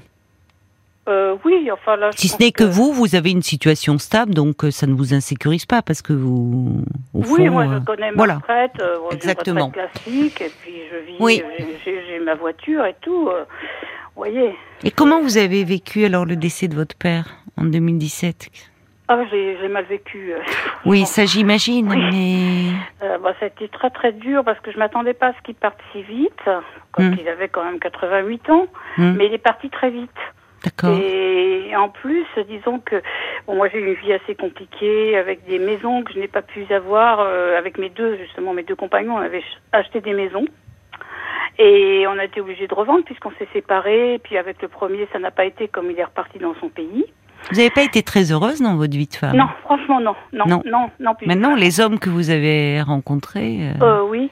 Euh, 1.09 1.35
oui, 1.43 1.69
enfin 1.71 1.95
là. 1.95 2.11
Si 2.13 2.27
ce 2.27 2.37
n'est 2.39 2.51
que, 2.51 2.63
vous, 2.63 2.93
vous 2.93 3.15
avez 3.15 3.31
une 3.31 3.41
situation 3.41 3.97
stable, 3.97 4.33
donc 4.33 4.63
euh, 4.63 4.71
ça 4.71 4.85
ne 4.85 4.93
vous 4.93 5.13
insécurise 5.13 5.65
pas 5.65 5.81
parce 5.81 6.01
que 6.01 6.13
vous. 6.13 6.83
oui, 7.13 7.49
moi 7.49 7.65
je 7.67 7.79
connais 7.79 8.11
ma 8.11 8.17
voilà. 8.17 8.35
retraite, 8.35 8.81
Exactement. 9.11 9.71
Une 9.73 9.81
retraite 9.81 9.91
classique, 10.03 10.41
et 10.41 10.51
puis 10.61 10.73
je 10.91 10.97
vis, 11.11 11.17
oui. 11.19 11.43
j'ai 11.83 12.19
ma 12.19 12.35
voiture 12.35 12.85
et 12.85 12.95
tout. 13.01 13.29
voyez. 14.15 14.55
Et 14.83 14.91
comment 14.91 15.21
vous 15.21 15.37
avez 15.37 15.63
vécu 15.63 16.05
alors 16.05 16.25
le 16.25 16.35
décès 16.35 16.67
de 16.67 16.75
votre 16.75 16.95
père 16.95 17.25
en 17.57 17.65
2017 17.65 18.49
ah, 19.13 19.25
j'ai 19.29 19.67
mal 19.67 19.83
vécu. 19.83 20.31
oui, 20.85 21.05
ça 21.05 21.25
j'imagine, 21.25 21.85
mais... 21.89 22.71
Euh, 23.05 23.17
bah, 23.17 23.33
ça 23.41 23.45
a 23.45 23.47
été 23.49 23.67
très 23.67 23.89
très 23.89 24.13
dur 24.13 24.41
parce 24.45 24.57
que 24.61 24.71
je 24.71 24.77
m'attendais 24.77 25.13
pas 25.13 25.27
à 25.27 25.33
ce 25.33 25.41
qu'il 25.43 25.55
parte 25.55 25.77
si 25.91 26.01
vite, 26.01 26.31
quand 26.93 27.03
hmm. 27.03 27.17
il 27.19 27.27
avait 27.27 27.49
quand 27.49 27.65
même 27.65 27.77
88 27.77 28.49
ans, 28.51 28.67
hmm. 28.97 29.15
mais 29.17 29.25
il 29.25 29.33
est 29.33 29.37
parti 29.37 29.69
très 29.69 29.89
vite. 29.89 30.09
D'accord. 30.63 30.97
Et 30.97 31.75
en 31.75 31.89
plus, 31.89 32.25
disons 32.47 32.79
que 32.79 33.01
bon, 33.47 33.55
moi 33.55 33.67
j'ai 33.69 33.79
eu 33.79 33.87
une 33.87 33.93
vie 33.95 34.13
assez 34.13 34.35
compliquée 34.35 35.17
avec 35.17 35.45
des 35.45 35.59
maisons 35.59 36.03
que 36.03 36.13
je 36.13 36.19
n'ai 36.19 36.27
pas 36.27 36.41
pu 36.41 36.65
avoir 36.71 37.19
euh, 37.19 37.57
avec 37.57 37.77
mes 37.77 37.89
deux 37.89 38.17
justement 38.17 38.53
mes 38.53 38.63
deux 38.63 38.75
compagnons. 38.75 39.15
On 39.15 39.21
avait 39.21 39.43
acheté 39.71 40.01
des 40.01 40.13
maisons 40.13 40.45
et 41.57 42.05
on 42.07 42.17
a 42.17 42.25
été 42.25 42.41
obligé 42.41 42.67
de 42.67 42.73
revendre 42.73 43.03
puisqu'on 43.03 43.31
s'est 43.39 43.47
séparés. 43.53 44.19
Puis 44.23 44.37
avec 44.37 44.61
le 44.61 44.67
premier, 44.67 45.07
ça 45.11 45.19
n'a 45.19 45.31
pas 45.31 45.45
été 45.45 45.67
comme 45.67 45.89
il 45.89 45.99
est 45.99 46.03
reparti 46.03 46.39
dans 46.39 46.55
son 46.59 46.69
pays. 46.69 47.05
Vous 47.49 47.57
n'avez 47.57 47.71
pas 47.71 47.83
été 47.83 48.03
très 48.03 48.31
heureuse 48.31 48.61
dans 48.61 48.75
votre 48.75 48.95
vie 48.95 49.07
de 49.07 49.15
femme? 49.15 49.35
Non, 49.35 49.47
franchement 49.63 49.99
non, 49.99 50.15
non, 50.31 50.45
non, 50.45 50.61
non. 50.65 50.89
non 50.99 51.13
Maintenant, 51.25 51.55
les 51.55 51.79
hommes 51.79 51.97
que 51.97 52.09
vous 52.09 52.29
avez 52.29 52.81
rencontrés. 52.81 53.71
Euh... 53.81 53.83
Euh, 53.83 54.03
oui, 54.07 54.29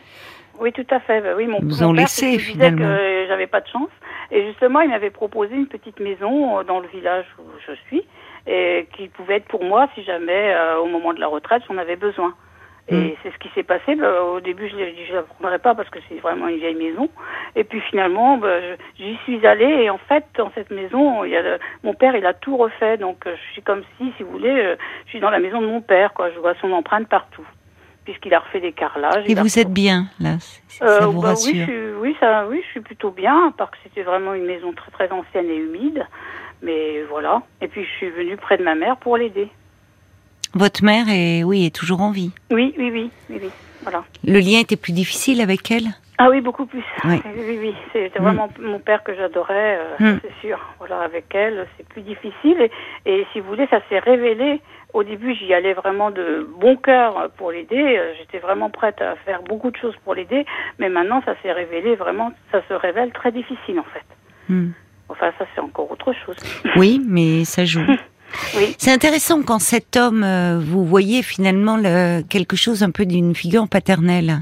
oui, 0.60 0.72
tout 0.74 0.86
à 0.90 1.00
fait. 1.00 1.22
Bah 1.22 1.34
oui, 1.36 1.48
mon, 1.48 1.60
vous 1.62 1.84
ont 1.84 1.94
laissé 1.94 2.38
finalement. 2.40 2.78
que 2.78 3.26
j'avais 3.28 3.48
pas 3.48 3.62
de 3.62 3.68
chance. 3.68 3.90
Et 4.32 4.46
justement, 4.48 4.82
il 4.82 4.90
m'avait 4.90 5.10
proposé 5.10 5.56
une 5.56 5.68
petite 5.68 6.00
maison 6.00 6.60
euh, 6.60 6.64
dans 6.64 6.80
le 6.80 6.88
village 6.88 7.26
où 7.40 7.44
je 7.68 7.74
suis, 7.88 8.06
et 8.48 8.88
qui 8.96 9.08
pouvait 9.08 9.38
être 9.38 9.48
pour 9.48 9.64
moi 9.64 9.88
si 9.96 10.04
jamais, 10.04 10.54
euh, 10.54 10.78
au 10.78 10.86
moment 10.86 11.14
de 11.14 11.20
la 11.20 11.28
retraite, 11.28 11.64
j'en 11.68 11.78
avais 11.78 11.96
besoin. 11.96 12.34
Et 12.92 12.96
mm. 12.96 13.12
c'est 13.22 13.32
ce 13.32 13.38
qui 13.38 13.50
s'est 13.54 13.64
passé. 13.64 13.96
Bah, 13.96 14.24
au 14.24 14.40
début, 14.40 14.68
je 14.68 14.76
ne 14.76 15.16
la 15.16 15.22
prendrais 15.24 15.60
pas 15.60 15.76
parce 15.76 15.90
que 15.90 16.00
c'est 16.08 16.20
vraiment 16.20 16.48
une 16.48 16.58
vieille 16.58 16.76
maison. 16.76 17.10
Et 17.56 17.64
puis 17.64 17.82
finalement, 17.82 18.38
bah, 18.38 18.60
j'y 18.98 19.16
suis 19.24 19.46
allée. 19.46 19.84
Et 19.84 19.90
en 19.90 20.00
fait, 20.00 20.26
dans 20.38 20.52
cette 20.56 20.72
maison, 20.72 21.24
il 21.24 21.32
y 21.32 21.38
a 21.38 21.58
mon 21.84 21.94
père, 21.94 22.16
il 22.16 22.26
a 22.26 22.34
tout 22.34 22.58
refait. 22.58 22.98
Donc, 22.98 23.26
euh, 23.26 23.36
je 23.36 23.54
suis 23.54 23.62
comme 23.62 23.84
si, 23.98 24.12
si 24.18 24.24
vous 24.24 24.32
voulez, 24.32 24.76
je 25.06 25.10
suis 25.10 25.20
dans 25.20 25.30
la 25.30 25.40
maison 25.40 25.62
de 25.62 25.68
mon 25.68 25.82
père. 25.82 26.14
Quoi. 26.14 26.32
Je 26.32 26.40
vois 26.40 26.56
son 26.62 26.72
empreinte 26.72 27.08
partout 27.08 27.46
puisqu'il 28.06 28.34
a 28.34 28.40
refait 28.40 28.62
des 28.62 28.72
carrelages. 28.72 29.24
Et 29.28 29.36
vous 29.36 29.60
êtes 29.60 29.72
bien 29.72 30.08
là 30.20 30.38
ça 30.80 30.86
euh, 30.86 31.06
vous 31.08 31.22
bah 31.22 31.30
rassure. 31.30 31.54
oui, 31.54 31.66
je, 31.68 32.00
oui, 32.00 32.16
ça, 32.20 32.48
oui, 32.48 32.62
je 32.66 32.72
suis 32.72 32.80
plutôt 32.80 33.12
bien, 33.12 33.54
parce 33.58 33.72
que 33.72 33.78
c'était 33.84 34.04
vraiment 34.04 34.34
une 34.34 34.46
maison 34.46 34.72
très 34.74 34.92
très 34.92 35.12
ancienne 35.12 35.50
et 35.50 35.58
humide. 35.58 36.06
Mais 36.62 37.04
voilà. 37.10 37.42
Et 37.62 37.68
puis 37.68 37.84
je 37.84 37.90
suis 37.98 38.10
venue 38.10 38.38
près 38.38 38.58
de 38.58 38.64
ma 38.64 38.76
mère 38.76 38.98
pour 38.98 39.18
l'aider. 39.18 39.50
Votre 40.54 40.84
mère 40.84 41.06
est, 41.10 41.44
oui, 41.44 41.66
est 41.66 41.76
toujours 41.76 42.02
en 42.02 42.12
vie. 42.12 42.32
Oui, 42.50 42.74
oui, 42.78 42.90
oui, 42.92 43.12
oui, 43.30 43.40
oui. 43.42 43.50
Voilà. 43.84 44.04
Le 44.24 44.40
lien 44.40 44.60
était 44.60 44.76
plus 44.76 44.94
difficile 44.94 45.42
avec 45.42 45.70
elle? 45.72 45.88
Ah 46.18 46.30
oui, 46.30 46.42
beaucoup 46.42 46.66
plus. 46.66 46.84
Oui, 47.06 47.22
oui, 47.38 47.58
oui. 47.60 47.76
C'était 47.94 48.20
vraiment 48.20 48.50
mm. 48.60 48.64
mon 48.64 48.80
père 48.80 49.04
que 49.04 49.16
j'adorais, 49.16 49.80
euh, 49.80 50.16
mm. 50.16 50.20
c'est 50.22 50.48
sûr. 50.48 50.60
Voilà, 50.80 51.02
avec 51.02 51.34
elle, 51.34 51.66
c'est 51.78 51.88
plus 51.88 52.02
difficile. 52.02 52.70
Et, 53.06 53.20
et, 53.20 53.28
si 53.32 53.40
vous 53.40 53.48
voulez, 53.48 53.68
ça 53.68 53.80
s'est 53.88 54.00
révélé 54.00 54.62
au 54.94 55.04
début, 55.04 55.36
j'y 55.36 55.54
allais 55.54 55.74
vraiment 55.74 56.10
de 56.10 56.48
bon 56.60 56.76
cœur 56.76 57.30
pour 57.38 57.52
l'aider. 57.52 57.98
Euh, 57.98 58.14
j'étais 58.18 58.40
vraiment 58.40 58.70
prête 58.70 59.02
à 59.02 59.16
faire 59.18 59.44
beaucoup 59.44 59.70
de 59.70 59.78
choses 59.78 59.96
pour 60.04 60.16
l'aider. 60.16 60.46
Mais 60.80 60.90
maintenant, 60.90 61.22
ça 61.26 61.36
s'est 61.42 61.52
révélé 61.52 61.96
vraiment, 61.96 62.32
ça 62.52 62.62
se 62.68 62.74
révèle 62.74 63.12
très 63.12 63.32
difficile 63.32 63.80
en 63.80 63.84
fait. 63.84 64.54
Hmm. 64.54 64.72
Enfin, 65.08 65.32
ça 65.38 65.46
c'est 65.54 65.62
encore 65.62 65.92
autre 65.92 66.14
chose. 66.14 66.36
Oui, 66.76 67.02
mais 67.08 67.46
ça 67.46 67.66
joue. 67.66 67.82
oui. 68.58 68.76
C'est 68.80 68.92
intéressant 68.92 69.44
quand 69.44 69.60
cet 69.60 69.96
homme, 69.96 70.24
euh, 70.24 70.60
vous 70.60 70.84
voyez 70.86 71.22
finalement 71.22 71.78
le, 71.78 72.24
quelque 72.24 72.56
chose 72.56 72.82
un 72.82 72.92
peu 72.92 73.06
d'une 73.06 73.36
figure 73.36 73.68
paternelle. 73.68 74.40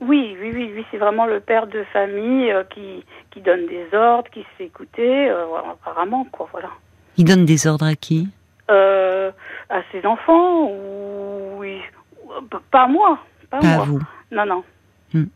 Oui, 0.00 0.36
oui, 0.40 0.52
oui, 0.54 0.72
oui, 0.76 0.84
c'est 0.90 0.98
vraiment 0.98 1.26
le 1.26 1.40
père 1.40 1.66
de 1.66 1.82
famille 1.92 2.52
euh, 2.52 2.62
qui, 2.64 3.04
qui 3.32 3.40
donne 3.40 3.66
des 3.66 3.96
ordres, 3.96 4.30
qui 4.30 4.40
se 4.40 4.46
fait 4.58 4.66
écouter, 4.66 5.30
apparemment, 5.30 6.26
quoi, 6.30 6.48
voilà. 6.52 6.68
Il 7.16 7.24
donne 7.24 7.46
des 7.46 7.66
ordres 7.66 7.86
à 7.86 7.94
qui? 7.94 8.28
Euh, 8.70 9.30
à 9.68 9.80
ses 9.92 10.06
enfants 10.06 10.70
ou 10.70 11.62
pas 12.70 12.86
moi, 12.86 13.18
pas, 13.50 13.60
moi. 13.60 13.84
vous. 13.84 14.00
Non, 14.30 14.46
non. 14.46 14.64
Hmm. 15.14 15.26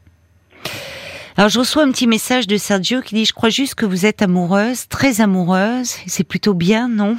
Alors 1.36 1.48
je 1.48 1.58
reçois 1.58 1.84
un 1.84 1.90
petit 1.90 2.06
message 2.06 2.46
de 2.46 2.56
Sergio 2.56 3.00
qui 3.00 3.14
dit 3.14 3.24
je 3.24 3.32
crois 3.32 3.48
juste 3.48 3.74
que 3.74 3.86
vous 3.86 4.04
êtes 4.04 4.20
amoureuse, 4.20 4.88
très 4.88 5.20
amoureuse, 5.20 5.96
c'est 6.06 6.24
plutôt 6.24 6.54
bien, 6.54 6.88
non? 6.88 7.16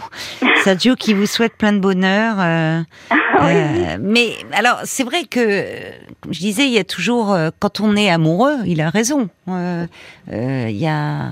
Sergio 0.63 0.95
qui 0.95 1.13
vous 1.13 1.25
souhaite 1.25 1.57
plein 1.57 1.73
de 1.73 1.79
bonheur. 1.79 2.35
Euh, 2.39 2.81
euh, 3.41 3.97
mais 3.99 4.35
alors 4.51 4.81
c'est 4.83 5.03
vrai 5.03 5.23
que 5.23 5.65
je 6.29 6.39
disais 6.39 6.65
il 6.65 6.71
y 6.71 6.77
a 6.77 6.83
toujours 6.83 7.33
euh, 7.33 7.49
quand 7.59 7.79
on 7.79 7.95
est 7.95 8.11
amoureux, 8.11 8.57
il 8.65 8.81
a 8.81 8.89
raison. 8.89 9.29
Il 9.47 10.77
y 10.77 10.87
a 10.87 11.31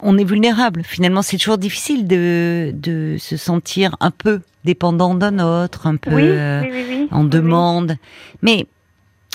on 0.00 0.18
est 0.18 0.24
vulnérable. 0.24 0.82
Finalement, 0.84 1.22
c'est 1.22 1.36
toujours 1.36 1.58
difficile 1.58 2.06
de, 2.06 2.72
de 2.74 3.16
se 3.18 3.36
sentir 3.36 3.96
un 4.00 4.10
peu 4.10 4.40
dépendant 4.64 5.14
d'un 5.14 5.38
autre, 5.38 5.86
un 5.86 5.96
peu 5.96 6.10
euh, 6.12 6.62
en 7.10 7.24
demande. 7.24 7.96
Mais 8.42 8.66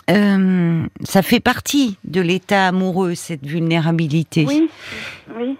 euh, 0.10 0.84
ça 1.04 1.21
fait 1.21 1.39
partie 1.39 1.97
de 2.04 2.21
l'état 2.21 2.67
amoureux, 2.67 3.15
cette 3.15 3.45
vulnérabilité. 3.45 4.45
Oui, 4.47 4.69
oui. 5.38 5.58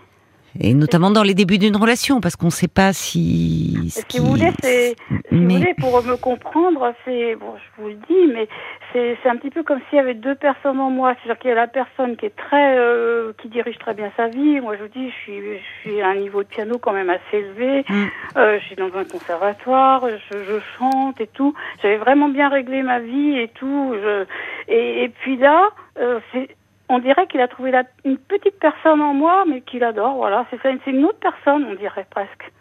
Et 0.60 0.74
notamment 0.74 1.12
dans 1.12 1.24
les 1.24 1.34
débuts 1.34 1.58
d'une 1.58 1.78
relation, 1.78 2.20
parce 2.20 2.36
qu'on 2.36 2.48
ne 2.48 2.52
sait 2.52 2.68
pas 2.68 2.92
si. 2.94 3.78
Si 4.10 4.20
vous 4.20 4.26
voulez, 4.26 4.52
c'est, 4.62 4.96
voulez, 5.32 5.74
pour 5.80 6.04
me 6.04 6.18
comprendre, 6.18 6.94
c'est 7.06 7.36
bon, 7.36 7.54
je 7.56 7.82
vous 7.82 7.90
le 7.90 7.96
dis, 7.96 8.34
mais 8.34 8.48
c'est, 8.92 9.18
c'est 9.24 9.30
un 9.30 9.38
petit 9.38 9.50
peu 9.50 9.64
comme 9.64 9.80
s'il 9.90 9.98
y 9.98 10.00
avait 10.00 10.14
deux 10.14 10.36
personnes 10.36 10.80
en 10.80 10.90
moi. 10.90 11.16
C'est-à-dire 11.16 11.40
qu'il 11.40 11.50
y 11.50 11.54
a 11.54 11.56
la 11.56 11.68
personne 11.68 12.18
qui 12.18 12.26
est 12.26 12.36
très, 12.36 12.78
euh, 12.78 13.32
qui 13.42 13.48
dirige 13.48 13.78
très 13.78 13.94
bien 13.94 14.12
sa 14.18 14.28
vie. 14.28 14.60
Moi, 14.60 14.76
je 14.78 14.84
vous 14.84 14.90
dis, 14.90 15.10
je 15.10 15.16
suis, 15.16 15.40
je 15.40 15.90
suis 15.90 16.02
à 16.02 16.10
un 16.10 16.16
niveau 16.16 16.44
de 16.44 16.48
piano 16.48 16.78
quand 16.78 16.94
même 16.94 17.10
assez 17.10 17.38
élevé. 17.38 17.86
Mm. 17.88 18.06
Euh, 18.36 18.60
je 18.60 18.66
suis 18.66 18.76
dans 18.76 18.94
un 18.96 19.06
conservatoire, 19.06 20.06
je, 20.32 20.38
je 20.38 20.60
chante 20.78 21.22
et 21.22 21.28
tout. 21.28 21.54
J'avais 21.82 21.98
vraiment 21.98 22.28
bien 22.28 22.50
réglé 22.50 22.84
ma 22.84 23.00
vie 23.00 23.38
et 23.38 23.48
tout. 23.48 23.94
Je, 23.94 24.26
et, 24.68 25.04
et 25.04 25.10
puis 25.10 25.38
là, 25.38 25.70
euh, 26.00 26.20
c'est 26.34 26.50
on 26.91 26.99
dirait 26.99 27.25
qu'il 27.27 27.39
a 27.39 27.47
trouvé 27.47 27.71
la, 27.71 27.84
une 28.04 28.17
petite 28.17 28.60
personne 28.60 29.01
en 29.01 29.13
moi, 29.13 29.45
mais 29.47 29.62
qu'il 29.62 29.84
adore. 29.84 30.15
Voilà, 30.15 30.45
c'est 30.49 30.62
ça, 30.62 30.69
c'est 30.84 30.91
une 30.91 31.06
autre 31.06 31.19
personne, 31.19 31.65
on 31.65 31.75
dirait 31.75 32.06
presque. 32.10 32.51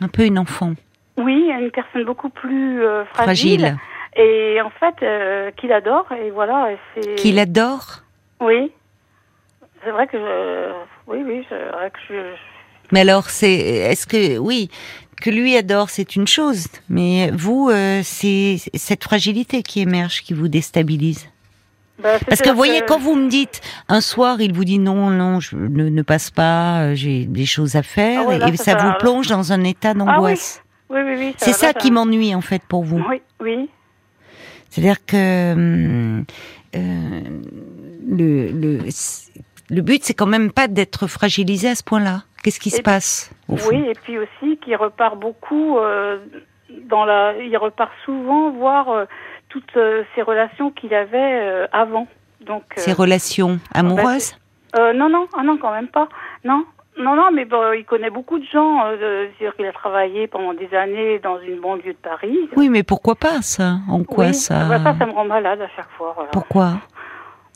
Un 0.00 0.08
peu 0.08 0.24
une 0.24 0.38
enfant. 0.38 0.74
Oui, 1.16 1.50
une 1.50 1.70
personne 1.70 2.04
beaucoup 2.04 2.30
plus 2.30 2.84
euh, 2.84 3.04
fragile. 3.06 3.60
Fragile. 3.60 3.78
Et 4.16 4.60
en 4.60 4.70
fait, 4.70 4.94
euh, 5.02 5.50
qu'il 5.56 5.72
adore. 5.72 6.06
Et 6.12 6.30
voilà, 6.30 6.70
c'est. 6.94 7.16
Qu'il 7.16 7.38
adore. 7.38 8.02
Oui. 8.40 8.72
C'est 9.82 9.90
vrai 9.90 10.06
que 10.06 10.18
je... 10.18 10.72
oui, 11.06 11.22
oui, 11.24 11.46
c'est 11.48 11.64
vrai 11.72 11.90
que 11.90 11.98
je. 12.08 12.34
Mais 12.92 13.00
alors, 13.00 13.24
c'est, 13.30 13.52
est-ce 13.52 14.06
que, 14.06 14.38
oui, 14.38 14.70
que 15.22 15.30
lui 15.30 15.56
adore, 15.56 15.90
c'est 15.90 16.16
une 16.16 16.26
chose, 16.26 16.66
mais 16.88 17.30
vous, 17.30 17.70
euh, 17.70 18.00
c'est 18.02 18.56
cette 18.74 19.04
fragilité 19.04 19.62
qui 19.62 19.80
émerge, 19.80 20.22
qui 20.22 20.34
vous 20.34 20.48
déstabilise. 20.48 21.29
Bah, 22.02 22.18
Parce 22.28 22.40
que 22.42 22.50
vous 22.50 22.56
voyez, 22.56 22.82
quand 22.86 22.98
vous 22.98 23.14
me 23.14 23.28
dites 23.28 23.60
un 23.88 24.00
soir, 24.00 24.40
il 24.40 24.52
vous 24.52 24.64
dit 24.64 24.78
non, 24.78 25.10
non, 25.10 25.40
je 25.40 25.56
ne, 25.56 25.88
ne 25.88 26.02
passe 26.02 26.30
pas, 26.30 26.80
euh, 26.82 26.94
j'ai 26.94 27.24
des 27.26 27.46
choses 27.46 27.76
à 27.76 27.82
faire, 27.82 28.22
Ah 28.28 28.38
là, 28.38 28.48
et 28.48 28.56
ça 28.56 28.72
ça 28.72 28.76
vous 28.76 28.92
plonge 28.98 29.26
dans 29.28 29.52
un 29.52 29.62
état 29.64 29.90
Ah 29.90 29.92
oui. 29.94 29.98
d'angoisse. 29.98 30.62
Oui, 30.88 31.00
oui, 31.04 31.14
oui. 31.18 31.34
C'est 31.38 31.52
ça 31.52 31.72
qui 31.72 31.90
m'ennuie 31.90 32.34
en 32.34 32.40
fait 32.40 32.62
pour 32.68 32.84
vous. 32.84 33.02
Oui, 33.08 33.20
oui. 33.40 33.68
C'est-à-dire 34.70 35.04
que 35.04 35.52
hum, 35.52 36.24
euh, 36.76 37.20
le, 38.08 38.48
le, 38.52 38.78
le 39.70 39.82
but, 39.82 40.02
c'est 40.04 40.14
quand 40.14 40.26
même 40.26 40.50
pas 40.52 40.68
d'être 40.68 41.06
fragilisé 41.06 41.68
à 41.68 41.74
ce 41.74 41.82
point-là. 41.82 42.22
Qu'est-ce 42.42 42.60
qui 42.60 42.70
se 42.70 42.80
passe 42.80 43.30
au 43.48 43.56
fond? 43.56 43.68
Oui, 43.70 43.84
et 43.88 43.94
puis 44.02 44.18
aussi 44.18 44.56
qu'il 44.64 44.74
repart 44.76 45.18
beaucoup 45.18 45.76
euh, 45.78 46.18
dans 46.88 47.04
la. 47.04 47.34
Il 47.42 47.56
repart 47.56 47.90
souvent 48.04 48.50
voir 48.50 48.88
euh, 48.88 49.04
toutes 49.50 49.76
euh, 49.76 50.04
ces 50.14 50.22
relations 50.22 50.70
qu'il 50.70 50.94
avait 50.94 51.40
euh, 51.42 51.66
avant. 51.72 52.06
Donc. 52.40 52.62
euh, 52.78 52.80
Ces 52.80 52.94
relations 52.94 53.58
amoureuses 53.74 54.34
euh, 54.78 54.92
non, 54.92 55.08
non, 55.08 55.26
ah 55.36 55.42
non, 55.42 55.58
quand 55.58 55.72
même 55.72 55.88
pas. 55.88 56.08
Non, 56.44 56.64
non, 56.96 57.16
non, 57.16 57.30
mais 57.32 57.44
bon, 57.44 57.72
il 57.72 57.84
connaît 57.84 58.08
beaucoup 58.08 58.38
de 58.38 58.44
gens. 58.44 58.86
Euh, 58.86 59.26
C'est-à-dire 59.36 59.56
qu'il 59.56 59.66
a 59.66 59.72
travaillé 59.72 60.28
pendant 60.28 60.54
des 60.54 60.72
années 60.74 61.18
dans 61.18 61.40
une 61.40 61.60
banlieue 61.60 61.92
de 61.92 61.98
Paris. 62.00 62.38
Oui, 62.56 62.68
mais 62.68 62.84
pourquoi 62.84 63.16
pas 63.16 63.42
ça? 63.42 63.78
En 63.88 64.04
quoi 64.04 64.26
oui, 64.26 64.34
ça 64.34 64.68
bah, 64.68 64.78
ça, 64.78 64.96
ça 64.96 65.06
me 65.06 65.12
rend 65.12 65.24
malade 65.24 65.60
à 65.60 65.68
chaque 65.74 65.90
fois. 65.98 66.12
Voilà. 66.14 66.30
Pourquoi? 66.30 66.74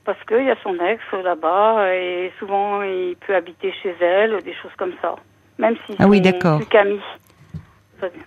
Parce 0.04 0.18
qu'il 0.24 0.44
y 0.44 0.50
a 0.50 0.56
son 0.62 0.74
ex 0.80 1.00
là-bas 1.12 1.94
et 1.94 2.32
souvent 2.38 2.82
il 2.82 3.16
peut 3.26 3.34
habiter 3.34 3.72
chez 3.82 3.94
elle, 4.00 4.42
des 4.42 4.52
choses 4.54 4.72
comme 4.76 4.92
ça. 5.00 5.14
Même 5.58 5.76
si 5.86 5.94
Ah 5.98 6.08
oui, 6.08 6.20
d'accord. 6.20 6.60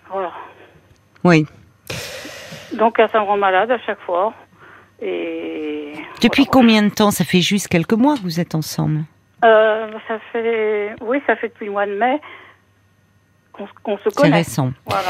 Voilà. 0.10 0.32
Oui. 1.24 1.46
Donc 2.74 2.98
ça 2.98 3.20
me 3.20 3.26
rend 3.26 3.38
malade 3.38 3.72
à 3.72 3.80
chaque 3.86 4.00
fois. 4.02 4.34
Et 5.02 5.94
Depuis 6.22 6.44
voilà. 6.46 6.52
combien 6.52 6.84
de 6.84 6.90
temps? 6.90 7.12
Ça 7.12 7.24
fait 7.24 7.42
juste 7.42 7.68
quelques 7.68 7.94
mois 7.94 8.16
que 8.18 8.22
vous 8.22 8.40
êtes 8.40 8.56
ensemble. 8.56 9.02
Euh, 9.46 9.92
Ça 10.08 10.20
fait, 10.32 10.96
oui, 11.02 11.20
ça 11.28 11.36
fait 11.36 11.50
depuis 11.50 11.66
le 11.68 11.72
mois 11.72 11.86
de 11.86 11.94
mai 11.94 12.20
qu'on 13.54 13.68
qu'on 13.84 13.98
se 13.98 14.04
C'est 14.06 14.16
connaît. 14.16 14.38
récent. 14.38 14.72
Voilà. 14.88 15.10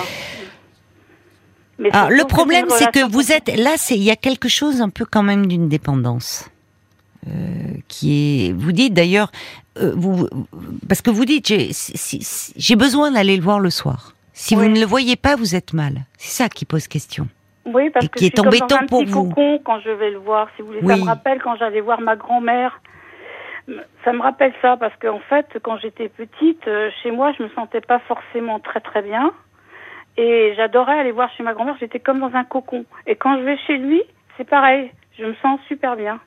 Mais 1.80 1.90
Alors, 1.96 2.10
le 2.10 2.18
c'est 2.20 2.28
problème, 2.28 2.66
c'est 2.70 2.92
que 2.92 3.10
vous 3.10 3.32
êtes 3.32 3.56
là. 3.56 3.76
C'est 3.78 3.96
il 3.96 4.04
y 4.04 4.12
a 4.12 4.16
quelque 4.16 4.50
chose 4.50 4.82
un 4.82 4.90
peu 4.90 5.06
quand 5.06 5.24
même 5.24 5.46
d'une 5.46 5.70
dépendance 5.70 6.50
euh, 7.28 7.32
qui 7.88 8.48
est. 8.48 8.52
Vous 8.52 8.72
dites 8.72 8.94
d'ailleurs, 8.94 9.32
euh, 9.78 9.94
vous 9.96 10.28
parce 10.90 11.02
que 11.02 11.12
vous 11.12 11.24
dites 11.26 11.48
j'ai 11.48 11.72
si- 11.74 11.96
si- 11.98 12.24
si- 12.24 12.54
j'ai 12.58 12.76
besoin 12.76 13.12
d'aller 13.12 13.38
le 13.38 13.44
voir 13.44 13.60
le 13.60 13.70
soir. 13.70 14.14
Si 14.34 14.54
vous 14.56 14.66
ne 14.68 14.80
le 14.80 14.86
voyez 14.86 15.16
pas, 15.16 15.36
vous 15.36 15.56
êtes 15.56 15.74
mal. 15.74 16.06
C'est 16.18 16.44
ça 16.44 16.50
qui 16.50 16.66
pose 16.66 16.88
question. 16.88 17.28
Oui, 17.68 17.90
parce 17.90 18.08
que 18.08 18.18
qui 18.18 18.26
je 18.26 18.30
est 18.30 18.36
suis 18.36 18.44
comme 18.44 18.46
dans 18.46 18.58
embêtant 18.58 18.84
un 18.84 18.86
pour 18.86 19.02
petit 19.02 19.12
vous. 19.12 19.30
cocon 19.30 19.62
quand 19.64 19.80
je 19.82 19.90
vais 19.90 20.12
le 20.12 20.18
voir, 20.18 20.50
si 20.56 20.62
vous 20.62 20.70
voulez. 20.70 20.80
Oui. 20.82 20.94
Ça 20.94 20.98
me 20.98 21.06
rappelle 21.06 21.42
quand 21.42 21.56
j'allais 21.58 21.82
voir 21.82 22.02
ma 22.02 22.16
grand-mère. 22.16 22.82
Ça 24.06 24.14
me 24.14 24.22
rappelle 24.22 24.54
ça 24.62 24.78
parce 24.78 24.96
qu'en 24.96 25.20
fait, 25.20 25.46
quand 25.62 25.78
j'étais 25.78 26.08
petite, 26.08 26.66
euh, 26.68 26.90
chez 27.04 27.12
moi, 27.12 27.34
je 27.38 27.44
me 27.44 27.50
sentais 27.50 27.82
pas 27.82 28.00
forcément 28.00 28.60
très 28.60 28.80
très 28.80 29.02
bien. 29.02 29.34
Et 30.18 30.54
j'adorais 30.56 31.00
aller 31.00 31.12
voir 31.12 31.30
chez 31.36 31.44
ma 31.44 31.54
grand-mère, 31.54 31.76
j'étais 31.80 32.00
comme 32.00 32.20
dans 32.20 32.34
un 32.34 32.44
cocon. 32.44 32.86
Et 33.06 33.16
quand 33.16 33.38
je 33.38 33.44
vais 33.44 33.58
chez 33.68 33.78
lui, 33.78 34.02
c'est 34.38 34.50
pareil, 34.50 34.92
je 35.20 35.26
me 35.26 35.36
sens 35.42 35.60
super 35.68 35.96
bien. 35.96 36.20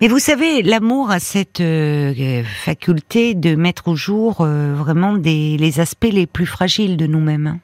Mais 0.00 0.08
vous 0.08 0.18
savez, 0.18 0.62
l'amour 0.62 1.10
a 1.10 1.18
cette 1.18 1.60
euh, 1.60 2.12
euh, 2.18 2.42
faculté 2.44 3.34
de 3.34 3.54
mettre 3.54 3.88
au 3.88 3.96
jour 3.96 4.40
euh, 4.40 4.74
vraiment 4.74 5.14
des, 5.14 5.56
les 5.56 5.80
aspects 5.80 6.12
les 6.12 6.26
plus 6.26 6.46
fragiles 6.46 6.96
de 6.96 7.06
nous-mêmes. 7.06 7.58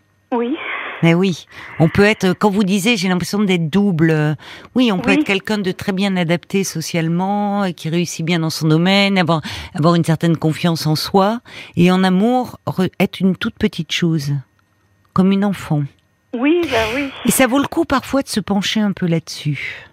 Mais 1.03 1.15
oui, 1.15 1.47
on 1.81 1.89
peut 1.89 2.05
être, 2.05 2.33
quand 2.33 2.51
vous 2.51 2.65
disiez, 2.65 2.97
j'ai 2.97 3.09
l'impression 3.09 3.41
d'être 3.43 3.69
double. 3.71 4.11
euh, 4.11 4.35
Oui, 4.75 4.91
on 4.93 4.99
peut 4.99 5.11
Oui. 5.11 5.17
être 5.19 5.25
quelqu'un 5.25 5.59
de 5.59 5.73
très 5.73 5.93
bien 5.93 6.17
adapté 6.17 6.65
socialement, 6.65 7.65
et 7.65 7.75
qui 7.75 7.89
réussit 7.89 8.25
bien 8.25 8.39
dans 8.41 8.51
son 8.51 8.69
domaine, 8.69 9.19
avoir, 9.19 9.41
avoir 9.75 9.95
une 9.97 10.05
certaine 10.05 10.37
confiance 10.37 10.87
en 10.87 10.95
soi, 10.97 11.41
et 11.77 11.91
en 11.91 12.05
amour, 12.05 12.59
re- 12.67 12.91
être 13.01 13.21
une 13.21 13.37
toute 13.37 13.55
petite 13.55 13.91
chose, 13.93 14.33
comme 15.13 15.33
une 15.33 15.45
enfant. 15.45 15.83
oui, 16.39 16.61
bah 16.71 16.77
oui. 16.95 17.11
Et 17.27 17.31
ça 17.31 17.47
vaut 17.47 17.59
le 17.59 17.67
coup 17.67 17.85
parfois 17.85 18.23
de 18.23 18.29
se 18.29 18.41
pencher 18.41 18.81
un 18.81 18.93
peu 18.93 19.07
là-dessus. 19.07 19.89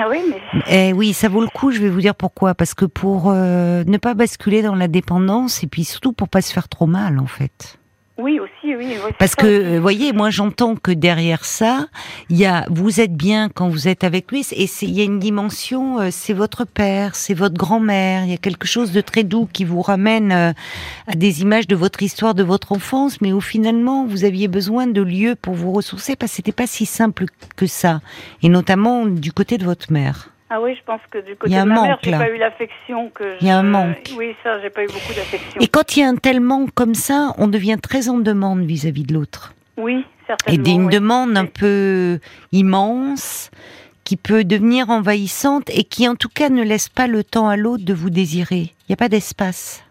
Ah 0.00 0.06
oui, 0.08 0.18
mais 0.30 0.62
Eh 0.70 0.92
oui, 0.92 1.12
ça 1.12 1.28
vaut 1.28 1.40
le 1.40 1.48
coup. 1.48 1.72
Je 1.72 1.80
vais 1.80 1.88
vous 1.88 2.00
dire 2.00 2.14
pourquoi. 2.14 2.54
Parce 2.54 2.72
que 2.72 2.84
pour 2.84 3.30
euh, 3.30 3.82
ne 3.84 3.96
pas 3.96 4.14
basculer 4.14 4.62
dans 4.62 4.76
la 4.76 4.86
dépendance, 4.86 5.64
et 5.64 5.66
puis 5.66 5.82
surtout 5.84 6.12
pour 6.12 6.28
pas 6.28 6.40
se 6.40 6.52
faire 6.52 6.68
trop 6.68 6.86
mal, 6.86 7.18
en 7.18 7.26
fait. 7.26 7.78
Oui 8.18 8.40
aussi, 8.40 8.74
oui. 8.76 8.96
oui, 9.04 9.12
Parce 9.18 9.32
ça 9.32 9.42
que, 9.42 9.46
aussi. 9.46 9.66
euh, 9.76 9.80
voyez, 9.80 10.12
moi 10.12 10.30
j'entends 10.30 10.74
que 10.76 10.90
derrière 10.90 11.44
ça, 11.44 11.86
il 12.30 12.36
y 12.36 12.44
a, 12.46 12.66
vous 12.70 13.00
êtes 13.00 13.14
bien 13.14 13.48
quand 13.48 13.68
vous 13.68 13.88
êtes 13.88 14.04
avec 14.04 14.30
lui, 14.32 14.44
et 14.52 14.66
c'est- 14.66 14.86
il 14.86 14.92
y 14.92 15.00
a 15.00 15.04
une 15.04 15.18
dimension, 15.18 16.00
euh, 16.00 16.08
c'est 16.10 16.32
votre 16.32 16.64
père, 16.64 17.14
c'est 17.14 17.34
votre 17.34 17.56
grand-mère, 17.56 18.24
il 18.24 18.30
y 18.30 18.34
a 18.34 18.38
quelque 18.38 18.66
chose 18.66 18.92
de 18.92 19.00
très 19.00 19.24
doux 19.24 19.48
qui 19.52 19.64
vous 19.64 19.80
ramène 19.82 20.32
euh, 20.32 20.52
à 21.06 21.14
des 21.14 21.42
images 21.42 21.66
de 21.66 21.76
votre 21.76 22.02
histoire, 22.02 22.34
de 22.34 22.42
votre 22.42 22.72
enfance, 22.72 23.20
mais 23.20 23.32
où 23.32 23.40
finalement 23.40 24.04
vous 24.06 24.24
aviez 24.24 24.48
besoin 24.48 24.86
de 24.86 25.00
lieux 25.02 25.34
pour 25.34 25.54
vous 25.54 25.72
ressourcer, 25.72 26.16
parce 26.16 26.32
que 26.32 26.36
c'était 26.36 26.52
pas 26.52 26.66
si 26.66 26.86
simple 26.86 27.26
que 27.56 27.66
ça, 27.66 28.00
et 28.42 28.48
notamment 28.48 29.06
du 29.06 29.32
côté 29.32 29.58
de 29.58 29.64
votre 29.64 29.92
mère. 29.92 30.30
Ah 30.50 30.60
oui, 30.62 30.74
je 30.76 30.82
pense 30.84 31.00
que 31.10 31.18
du 31.18 31.36
côté 31.36 31.52
de 31.52 31.58
ma 31.58 31.64
mère, 31.66 31.82
manque, 31.90 31.98
j'ai 32.02 32.10
là. 32.10 32.18
pas 32.18 32.30
eu 32.30 32.38
l'affection 32.38 33.10
que. 33.10 33.36
Il 33.40 33.46
y 33.46 33.50
a 33.50 33.58
un 33.58 33.62
manque. 33.62 34.10
Oui, 34.16 34.34
ça, 34.42 34.60
j'ai 34.62 34.70
pas 34.70 34.82
eu 34.82 34.86
beaucoup 34.86 35.12
d'affection. 35.14 35.60
Et 35.60 35.68
quand 35.68 35.96
il 35.96 36.00
y 36.00 36.02
a 36.02 36.08
un 36.08 36.16
tel 36.16 36.40
manque 36.40 36.70
comme 36.74 36.94
ça, 36.94 37.34
on 37.36 37.48
devient 37.48 37.76
très 37.82 38.08
en 38.08 38.18
demande 38.18 38.64
vis-à-vis 38.64 39.02
de 39.02 39.12
l'autre. 39.12 39.52
Oui, 39.76 39.98
Et 39.98 40.26
certainement. 40.26 40.62
d'une 40.64 40.84
oui. 40.86 40.94
demande 40.94 41.36
un 41.36 41.44
peu 41.44 42.18
immense, 42.52 43.50
qui 44.04 44.16
peut 44.16 44.42
devenir 44.44 44.88
envahissante 44.88 45.68
et 45.70 45.84
qui 45.84 46.08
en 46.08 46.16
tout 46.16 46.30
cas 46.30 46.48
ne 46.48 46.62
laisse 46.62 46.88
pas 46.88 47.06
le 47.06 47.22
temps 47.24 47.48
à 47.48 47.56
l'autre 47.56 47.84
de 47.84 47.92
vous 47.92 48.08
désirer. 48.10 48.72
Il 48.82 48.90
n'y 48.90 48.94
a 48.94 48.96
pas 48.96 49.10
d'espace. 49.10 49.84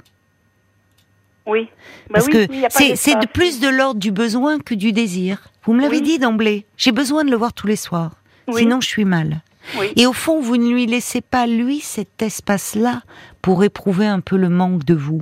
Oui. 1.45 1.69
Bah 2.09 2.15
Parce 2.15 2.25
oui, 2.27 2.47
que 2.47 2.95
c'est 2.95 3.19
de 3.19 3.27
plus 3.27 3.59
de 3.59 3.69
l'ordre 3.69 3.99
du 3.99 4.11
besoin 4.11 4.59
que 4.59 4.73
du 4.73 4.91
désir. 4.91 5.49
Vous 5.63 5.73
me 5.73 5.81
l'avez 5.81 6.01
dit 6.01 6.19
d'emblée. 6.19 6.65
J'ai 6.77 6.91
besoin 6.91 7.23
de 7.23 7.29
le 7.31 7.37
voir 7.37 7.53
tous 7.53 7.67
les 7.67 7.75
soirs. 7.75 8.11
Sinon, 8.53 8.81
je 8.81 8.87
suis 8.87 9.05
mal. 9.05 9.41
Oui. 9.79 9.91
Et 9.95 10.05
au 10.05 10.13
fond, 10.13 10.39
vous 10.41 10.57
ne 10.57 10.69
lui 10.71 10.85
laissez 10.85 11.21
pas, 11.21 11.47
lui, 11.47 11.79
cet 11.79 12.21
espace-là 12.21 13.01
pour 13.41 13.63
éprouver 13.63 14.05
un 14.07 14.19
peu 14.19 14.37
le 14.37 14.49
manque 14.49 14.85
de 14.85 14.93
vous. 14.93 15.21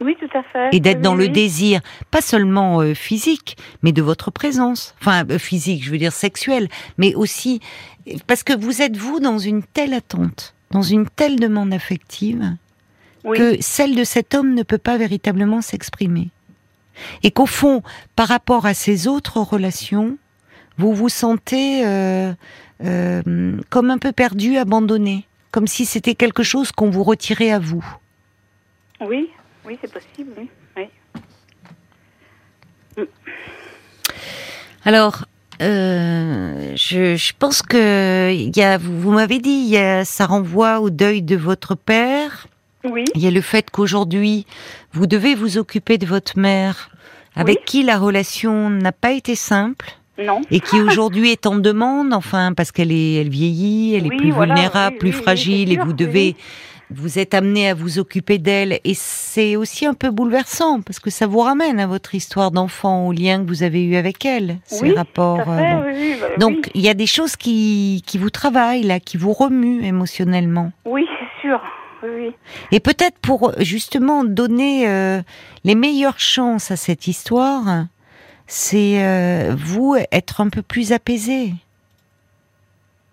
Oui, 0.00 0.16
tout 0.18 0.36
à 0.36 0.42
fait. 0.42 0.74
et 0.74 0.80
d'être 0.80 0.96
Oui, 0.98 1.02
dans 1.02 1.16
oui, 1.16 1.26
le 1.26 1.32
désir, 1.32 1.80
pas 2.10 2.20
seulement 2.20 2.80
euh, 2.80 2.92
physique, 2.94 3.56
mais 3.82 3.92
de 3.92 4.02
votre 4.02 4.30
présence. 4.32 4.94
Enfin, 5.00 5.24
euh, 5.30 5.38
physique, 5.38 5.84
je 5.84 5.90
veux 5.90 5.98
dire 5.98 6.12
sexuelle, 6.12 6.68
mais 6.98 7.14
aussi 7.14 7.60
parce 8.26 8.42
que 8.42 8.52
vous 8.56 8.82
êtes 8.82 8.96
vous 8.96 9.20
dans 9.20 9.38
une 9.38 9.62
telle 9.62 9.94
attente, 9.94 10.54
dans 10.72 10.82
une 10.82 11.08
telle 11.08 11.38
demande 11.38 11.72
affective, 11.72 12.42
Oui. 13.24 13.38
que 13.38 13.56
celle 13.60 13.94
de 13.94 14.02
cet 14.02 14.34
homme 14.34 14.54
ne 14.54 14.64
peut 14.64 14.78
pas 14.78 14.96
véritablement 14.96 15.60
s'exprimer. 15.60 16.30
Et 17.22 17.30
qu'au 17.30 17.46
fond, 17.46 17.82
par 18.16 18.26
rapport 18.26 18.66
à 18.66 18.74
ces 18.74 19.06
autres 19.06 19.38
relations, 19.38 20.18
vous 20.78 20.94
vous 20.94 21.08
sentez 21.10 21.86
euh, 21.86 22.32
euh, 22.84 23.22
comme 23.70 23.90
un 23.90 23.98
peu 23.98 24.12
perdu, 24.12 24.56
abandonné, 24.56 25.26
comme 25.50 25.66
si 25.66 25.84
c'était 25.86 26.14
quelque 26.14 26.42
chose 26.42 26.72
qu'on 26.72 26.90
vous 26.90 27.04
retirait 27.04 27.50
à 27.50 27.58
vous. 27.58 27.84
Oui, 29.00 29.28
oui, 29.66 29.78
c'est 29.80 29.92
possible, 29.92 30.32
oui. 30.38 30.48
oui. 30.76 30.88
Alors, 34.84 35.24
euh, 35.60 36.72
je, 36.76 37.16
je 37.16 37.32
pense 37.38 37.62
que 37.62 38.32
il 38.32 38.56
y 38.56 38.62
a, 38.62 38.78
vous, 38.78 39.00
vous 39.00 39.12
m'avez 39.12 39.38
dit, 39.38 39.50
il 39.50 39.68
y 39.68 39.78
a, 39.78 40.04
ça 40.04 40.26
renvoie 40.26 40.80
au 40.80 40.90
deuil 40.90 41.22
de 41.22 41.36
votre 41.36 41.74
père. 41.74 42.46
Oui, 42.84 43.04
Il 43.14 43.22
y 43.22 43.28
a 43.28 43.30
le 43.30 43.40
fait 43.40 43.70
qu'aujourd'hui, 43.70 44.44
vous 44.92 45.06
devez 45.06 45.36
vous 45.36 45.56
occuper 45.56 45.98
de 45.98 46.06
votre 46.06 46.36
mère, 46.36 46.90
avec 47.36 47.58
Oui. 47.58 47.64
qui 47.64 47.82
la 47.84 47.96
relation 47.96 48.70
n'a 48.70 48.90
pas 48.90 49.12
été 49.12 49.36
simple 49.36 49.92
non. 50.18 50.42
et 50.50 50.60
qui 50.60 50.80
aujourd'hui 50.80 51.30
est 51.30 51.46
en 51.46 51.56
demande, 51.56 52.12
enfin 52.12 52.52
parce 52.52 52.72
qu'elle 52.72 52.92
est, 52.92 53.14
elle 53.14 53.28
vieillit, 53.30 53.94
elle 53.94 54.06
est 54.06 54.16
plus 54.16 54.30
voilà, 54.30 54.54
vulnérable, 54.54 54.94
oui, 54.94 54.98
plus 54.98 55.16
oui, 55.16 55.22
fragile, 55.22 55.72
et 55.72 55.76
vous 55.76 55.92
devez, 55.92 56.36
vous 56.90 57.18
êtes 57.18 57.32
amené 57.32 57.70
à 57.70 57.74
vous 57.74 57.98
occuper 57.98 58.38
d'elle, 58.38 58.78
et 58.84 58.94
c'est 58.94 59.56
aussi 59.56 59.86
un 59.86 59.94
peu 59.94 60.10
bouleversant 60.10 60.82
parce 60.82 60.98
que 60.98 61.10
ça 61.10 61.26
vous 61.26 61.40
ramène 61.40 61.80
à 61.80 61.86
votre 61.86 62.14
histoire 62.14 62.50
d'enfant, 62.50 63.06
au 63.06 63.12
lien 63.12 63.42
que 63.42 63.48
vous 63.48 63.62
avez 63.62 63.82
eu 63.82 63.96
avec 63.96 64.24
elle, 64.26 64.58
ces 64.66 64.92
rapports. 64.92 65.40
Euh, 65.48 66.16
bah, 66.20 66.28
Donc 66.38 66.70
il 66.74 66.82
y 66.82 66.88
a 66.88 66.94
des 66.94 67.06
choses 67.06 67.36
qui, 67.36 68.02
qui 68.06 68.18
vous 68.18 68.30
travaillent 68.30 68.82
là, 68.82 69.00
qui 69.00 69.16
vous 69.16 69.32
remuent 69.32 69.82
émotionnellement. 69.84 70.72
Oui, 70.84 71.06
c'est 71.18 71.48
sûr. 71.48 71.60
oui, 72.02 72.10
oui. 72.14 72.32
Et 72.70 72.80
peut-être 72.80 73.18
pour 73.20 73.52
justement 73.58 74.24
donner 74.24 74.88
euh, 74.88 75.22
les 75.64 75.74
meilleures 75.74 76.18
chances 76.20 76.70
à 76.70 76.76
cette 76.76 77.06
histoire, 77.06 77.86
c'est 78.46 79.04
euh, 79.04 79.54
vous 79.56 79.96
être 80.12 80.40
un 80.40 80.48
peu 80.48 80.62
plus 80.62 80.92
apaisé. 80.92 81.54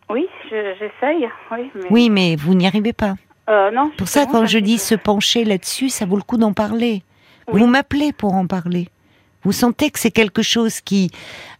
Oui, 0.09 0.25
je- 0.49 0.73
j'essaye, 0.79 1.27
oui. 1.51 1.71
Mais... 1.75 1.85
Oui, 1.91 2.09
mais 2.09 2.35
vous 2.35 2.55
n'y 2.55 2.65
arrivez 2.67 2.93
pas. 2.93 3.15
Euh, 3.49 3.71
non. 3.71 3.91
Pour 3.97 4.07
ça, 4.07 4.25
quand 4.25 4.45
je 4.45 4.59
dis 4.59 4.77
se 4.77 4.95
pencher 4.95 5.43
là-dessus, 5.45 5.89
ça 5.89 6.05
vaut 6.05 6.15
le 6.17 6.21
coup 6.23 6.37
d'en 6.37 6.53
parler. 6.53 7.03
Oui. 7.51 7.59
Vous 7.61 7.67
m'appelez 7.67 8.11
pour 8.13 8.33
en 8.33 8.45
parler. 8.47 8.89
Vous 9.43 9.51
sentez 9.51 9.89
que 9.89 9.99
c'est 9.99 10.11
quelque 10.11 10.41
chose 10.41 10.81
qui, 10.81 11.11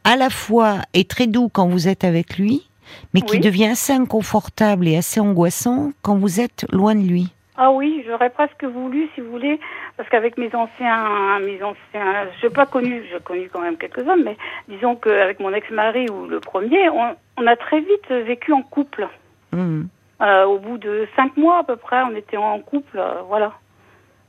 à 0.03 0.15
la 0.15 0.29
fois, 0.29 0.79
est 0.93 1.10
très 1.10 1.27
doux 1.27 1.49
quand 1.51 1.67
vous 1.67 1.88
êtes 1.88 2.03
avec 2.03 2.38
lui, 2.38 2.67
mais 3.13 3.21
qui 3.21 3.36
Oui. 3.38 3.39
devient 3.39 3.67
assez 3.67 3.93
inconfortable 3.93 4.88
et 4.88 4.97
assez 4.97 5.19
angoissant 5.19 5.91
quand 6.01 6.15
vous 6.17 6.39
êtes 6.39 6.65
loin 6.71 6.93
de 6.95 7.01
lui. 7.08 7.29
Ah 7.62 7.72
oui, 7.72 8.06
j'aurais 8.08 8.30
presque 8.30 8.63
voulu, 8.63 9.10
si 9.13 9.19
vous 9.19 9.30
voulez, 9.32 9.60
parce 9.98 10.08
qu'avec 10.08 10.38
mes 10.38 10.50
anciens, 10.56 11.39
mes 11.39 11.62
anciens, 11.62 12.28
je 12.41 12.48
n'ai 12.48 12.54
pas 12.54 12.65
connu, 12.65 13.04
j'ai 13.12 13.19
connu 13.19 13.50
quand 13.52 13.60
même 13.60 13.76
quelques 13.76 14.08
hommes, 14.08 14.24
mais 14.24 14.38
disons 14.69 14.95
qu'avec 14.95 15.41
mon 15.41 15.54
ex-mari 15.54 16.10
ou 16.10 16.26
le 16.26 16.39
premier, 16.39 16.88
on, 16.89 17.17
on 17.36 17.48
a 17.48 17.58
très 17.58 17.82
vite 17.82 18.10
vécu 18.10 18.54
en 18.54 18.62
couple. 18.62 19.10
Hmm. 19.52 19.84
Euh, 20.22 20.45
au 20.45 20.58
bout 20.58 20.78
de 20.78 21.06
cinq 21.17 21.36
mois 21.36 21.58
à 21.58 21.63
peu 21.63 21.76
près, 21.76 22.02
on 22.04 22.15
était 22.15 22.38
en 22.38 22.60
couple, 22.60 22.98
euh, 22.98 23.24
voilà. 23.28 23.52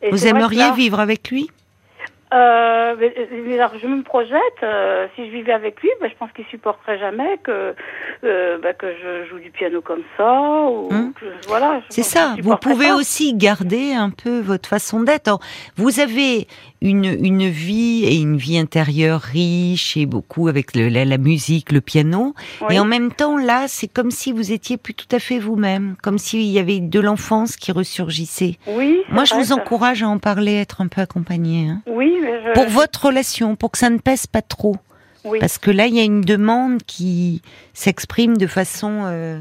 Et 0.02 0.10
Vous 0.10 0.26
aimeriez 0.26 0.58
là, 0.58 0.72
vivre 0.72 0.98
avec 0.98 1.30
lui? 1.30 1.50
Euh, 2.32 2.94
mais 3.44 3.58
alors, 3.58 3.72
je 3.80 3.86
me 3.86 4.02
projette, 4.02 4.36
euh, 4.62 5.06
si 5.16 5.26
je 5.26 5.30
vivais 5.32 5.52
avec 5.52 5.80
lui, 5.82 5.88
bah, 6.00 6.06
je 6.08 6.14
pense 6.18 6.30
qu'il 6.32 6.44
supporterait 6.46 6.98
jamais 6.98 7.38
que, 7.42 7.74
euh, 8.24 8.58
bah, 8.62 8.72
que 8.72 8.86
je 9.02 9.28
joue 9.30 9.38
du 9.38 9.50
piano 9.50 9.80
comme 9.80 10.02
ça. 10.16 10.62
Ou 10.68 10.88
Hum. 10.92 11.12
que, 11.14 11.26
voilà, 11.48 11.80
C'est 11.88 12.02
ça. 12.02 12.34
Vous 12.42 12.56
pouvez 12.56 12.88
pas. 12.88 12.94
aussi 12.96 13.34
garder 13.34 13.92
un 13.94 14.10
peu 14.10 14.40
votre 14.40 14.68
façon 14.68 15.02
d'être. 15.02 15.38
Vous 15.76 16.00
avez 16.00 16.46
une, 16.82 17.04
une 17.04 17.48
vie 17.48 18.04
et 18.06 18.16
une 18.20 18.36
vie 18.36 18.58
intérieure 18.58 19.20
riche 19.20 19.96
et 19.96 20.06
beaucoup 20.06 20.48
avec 20.48 20.74
le- 20.74 20.88
la, 20.88 21.04
la 21.04 21.18
musique, 21.18 21.72
le 21.72 21.80
piano. 21.80 22.34
Oui. 22.62 22.74
Et 22.74 22.78
en 22.80 22.84
même 22.84 23.12
temps, 23.12 23.36
là, 23.36 23.64
c'est 23.66 23.88
comme 23.92 24.10
si 24.10 24.32
vous 24.32 24.52
étiez 24.52 24.76
plus 24.76 24.94
tout 24.94 25.08
à 25.14 25.18
fait 25.18 25.38
vous-même, 25.38 25.96
comme 26.02 26.18
s'il 26.18 26.42
y 26.42 26.58
avait 26.58 26.80
de 26.80 27.00
l'enfance 27.00 27.56
qui 27.56 27.72
ressurgissait. 27.72 28.56
Oui, 28.66 29.02
Moi, 29.10 29.24
je 29.24 29.34
vrai, 29.34 29.42
vous 29.42 29.52
encourage 29.52 30.02
à 30.02 30.08
en 30.08 30.18
parler, 30.18 30.58
à 30.58 30.60
être 30.62 30.80
un 30.80 30.88
peu 30.88 31.00
accompagné. 31.00 31.68
hein. 31.68 31.82
Oui, 31.86 32.16
je... 32.22 32.52
Pour 32.52 32.66
votre 32.68 33.06
relation, 33.06 33.56
pour 33.56 33.70
que 33.70 33.78
ça 33.78 33.90
ne 33.90 33.98
pèse 33.98 34.26
pas 34.26 34.42
trop. 34.42 34.76
Oui. 35.24 35.38
Parce 35.38 35.58
que 35.58 35.70
là, 35.70 35.86
il 35.86 35.94
y 35.94 36.00
a 36.00 36.04
une 36.04 36.22
demande 36.22 36.82
qui 36.84 37.42
s'exprime 37.74 38.38
de 38.38 38.46
façon 38.46 39.02
euh, 39.04 39.38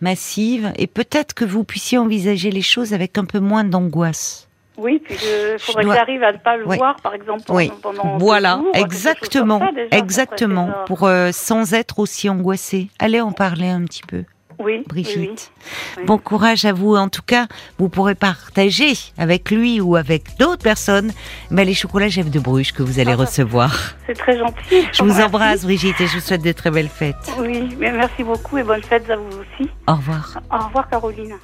massive 0.00 0.72
et 0.76 0.86
peut-être 0.86 1.34
que 1.34 1.44
vous 1.44 1.64
puissiez 1.64 1.98
envisager 1.98 2.50
les 2.50 2.62
choses 2.62 2.92
avec 2.94 3.18
un 3.18 3.24
peu 3.24 3.40
moins 3.40 3.64
d'angoisse. 3.64 4.48
Oui, 4.78 5.00
puis 5.02 5.16
il 5.18 5.58
faudrait 5.58 5.84
dois- 5.84 5.94
que 5.94 5.98
j'arrive 6.00 6.22
à 6.22 6.32
ne 6.32 6.36
pas 6.38 6.56
le 6.58 6.64
voir, 6.64 6.96
par 7.00 7.14
exemple, 7.14 7.42
pendant, 7.46 7.56
Oui, 7.58 7.72
pendant 7.80 8.18
voilà, 8.18 8.58
jours, 8.58 8.72
exactement, 8.74 9.58
ça, 9.58 9.72
déjà, 9.72 9.88
ça 9.90 9.96
exactement, 9.96 10.70
pour 10.86 11.04
euh, 11.04 11.30
sans 11.32 11.72
être 11.72 11.98
aussi 11.98 12.28
angoissé. 12.28 12.88
Allez 12.98 13.22
en 13.22 13.32
parler 13.32 13.68
un 13.68 13.82
petit 13.84 14.02
peu, 14.02 14.24
Oui, 14.58 14.82
Brigitte. 14.86 15.50
oui, 15.56 15.68
oui. 15.98 16.04
Bon 16.06 16.18
courage 16.18 16.64
à 16.64 16.72
vous. 16.72 16.94
En 16.96 17.08
tout 17.08 17.22
cas, 17.24 17.46
vous 17.78 17.88
pourrez 17.88 18.14
partager 18.14 18.92
avec 19.18 19.50
lui 19.50 19.80
ou 19.80 19.96
avec 19.96 20.36
d'autres 20.38 20.62
personnes 20.62 21.12
ben, 21.50 21.64
les 21.66 21.74
chocolats 21.74 22.08
Jeff 22.08 22.30
de 22.30 22.38
Bruges 22.38 22.72
que 22.72 22.82
vous 22.82 22.98
allez 22.98 23.12
Ah, 23.12 23.16
bah. 23.16 23.24
recevoir. 23.24 23.94
C'est 24.06 24.14
très 24.16 24.38
gentil. 24.38 24.86
Je 24.92 25.02
vous 25.02 25.20
embrasse, 25.20 25.64
Brigitte, 25.64 26.00
et 26.00 26.06
je 26.06 26.14
vous 26.14 26.20
souhaite 26.20 26.42
de 26.42 26.52
très 26.52 26.70
belles 26.70 26.88
fêtes. 26.88 27.16
Oui, 27.38 27.76
mais 27.78 27.92
merci 27.92 28.22
beaucoup 28.22 28.58
et 28.58 28.62
bonnes 28.62 28.82
fêtes 28.82 29.08
à 29.10 29.16
vous 29.16 29.28
aussi. 29.40 29.70
Au 29.86 29.94
revoir. 29.94 30.38
Au 30.50 30.64
revoir, 30.66 30.88
Caroline. 30.88 31.34